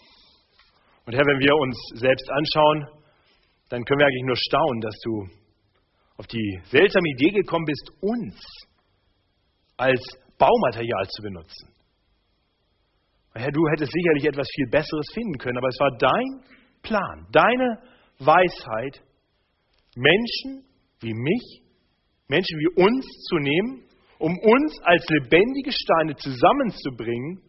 Und 1.04 1.14
Herr, 1.14 1.26
wenn 1.26 1.40
wir 1.40 1.54
uns 1.56 1.76
selbst 1.94 2.30
anschauen, 2.30 2.86
dann 3.68 3.84
können 3.84 3.98
wir 3.98 4.06
eigentlich 4.06 4.26
nur 4.26 4.36
staunen, 4.36 4.80
dass 4.80 4.98
du 5.04 5.28
auf 6.16 6.26
die 6.26 6.60
seltsame 6.64 7.08
Idee 7.16 7.30
gekommen 7.30 7.64
bist, 7.64 7.90
uns 8.00 8.40
als 9.76 10.00
Baumaterial 10.38 11.08
zu 11.08 11.22
benutzen. 11.22 11.68
Herr, 13.34 13.50
du 13.50 13.66
hättest 13.70 13.92
sicherlich 13.92 14.26
etwas 14.26 14.46
viel 14.54 14.68
Besseres 14.68 15.06
finden 15.14 15.38
können, 15.38 15.56
aber 15.56 15.68
es 15.68 15.80
war 15.80 15.90
dein 15.98 16.44
Plan, 16.82 17.26
deine 17.32 17.78
Weisheit, 18.18 19.02
Menschen 19.96 20.64
wie 21.00 21.14
mich, 21.14 21.62
Menschen 22.28 22.58
wie 22.58 22.82
uns 22.82 23.06
zu 23.28 23.36
nehmen, 23.36 23.84
um 24.18 24.38
uns 24.38 24.78
als 24.84 25.04
lebendige 25.08 25.72
Steine 25.72 26.14
zusammenzubringen 26.16 27.42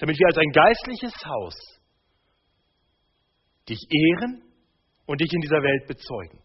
damit 0.00 0.18
wir 0.18 0.26
als 0.28 0.38
ein 0.38 0.50
geistliches 0.50 1.12
Haus 1.24 1.54
dich 3.70 3.80
ehren 3.88 4.42
und 5.06 5.20
dich 5.20 5.32
in 5.32 5.40
dieser 5.40 5.62
Welt 5.62 5.86
bezeugen. 5.86 6.40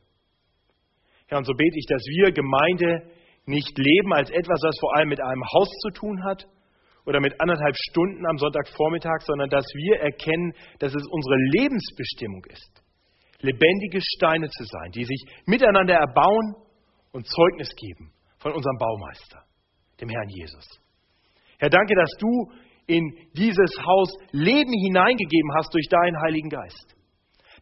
Ja, 1.29 1.37
und 1.37 1.45
so 1.45 1.53
bete 1.53 1.77
ich, 1.77 1.85
dass 1.87 2.03
wir 2.05 2.31
Gemeinde 2.31 3.11
nicht 3.45 3.77
leben 3.77 4.13
als 4.13 4.29
etwas, 4.29 4.59
was 4.61 4.75
vor 4.79 4.95
allem 4.95 5.09
mit 5.09 5.21
einem 5.21 5.43
Haus 5.53 5.69
zu 5.81 5.89
tun 5.89 6.23
hat 6.23 6.47
oder 7.05 7.19
mit 7.19 7.39
anderthalb 7.39 7.75
Stunden 7.89 8.25
am 8.27 8.37
Sonntagvormittag, 8.37 9.21
sondern 9.21 9.49
dass 9.49 9.65
wir 9.73 9.99
erkennen, 9.99 10.53
dass 10.79 10.93
es 10.93 11.03
unsere 11.07 11.35
Lebensbestimmung 11.53 12.43
ist, 12.45 12.83
lebendige 13.41 13.99
Steine 14.01 14.49
zu 14.49 14.63
sein, 14.63 14.91
die 14.91 15.03
sich 15.03 15.23
miteinander 15.45 15.95
erbauen 15.95 16.55
und 17.11 17.27
Zeugnis 17.27 17.69
geben 17.75 18.11
von 18.37 18.53
unserem 18.53 18.77
Baumeister, 18.77 19.43
dem 20.01 20.09
Herrn 20.09 20.29
Jesus. 20.29 20.65
Herr, 21.59 21.69
danke, 21.69 21.95
dass 21.95 22.11
du 22.19 22.51
in 22.87 23.15
dieses 23.33 23.71
Haus 23.85 24.11
Leben 24.31 24.71
hineingegeben 24.71 25.51
hast 25.57 25.73
durch 25.73 25.87
deinen 25.89 26.19
Heiligen 26.21 26.49
Geist. 26.49 26.95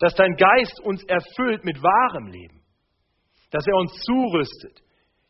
Dass 0.04 0.16
dein 0.16 0.36
Geist 0.36 0.82
uns 0.82 1.02
erfüllt 1.06 1.64
mit 1.64 1.82
wahrem 1.82 2.28
Leben. 2.28 2.62
Dass 3.52 3.66
er 3.66 3.76
uns 3.76 3.94
zurüstet, 4.02 4.84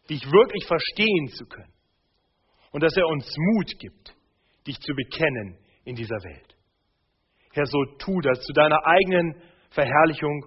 dich 0.09 0.25
wirklich 0.25 0.65
verstehen 0.65 1.27
zu 1.27 1.45
können. 1.45 1.71
Und 2.71 2.81
dass 2.81 2.97
er 2.97 3.05
uns 3.05 3.31
Mut 3.37 3.69
gibt, 3.77 4.15
dich 4.65 4.79
zu 4.79 4.95
bekennen 4.95 5.59
in 5.85 5.93
dieser 5.95 6.17
Welt. 6.23 6.57
Herr, 7.51 7.67
so 7.67 7.85
tu 7.99 8.19
das 8.21 8.39
zu 8.39 8.51
deiner 8.53 8.79
eigenen 8.83 9.43
Verherrlichung 9.69 10.43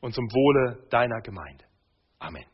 und 0.00 0.14
zum 0.14 0.24
Wohle 0.26 0.86
deiner 0.90 1.20
Gemeinde. 1.22 1.64
Amen. 2.20 2.44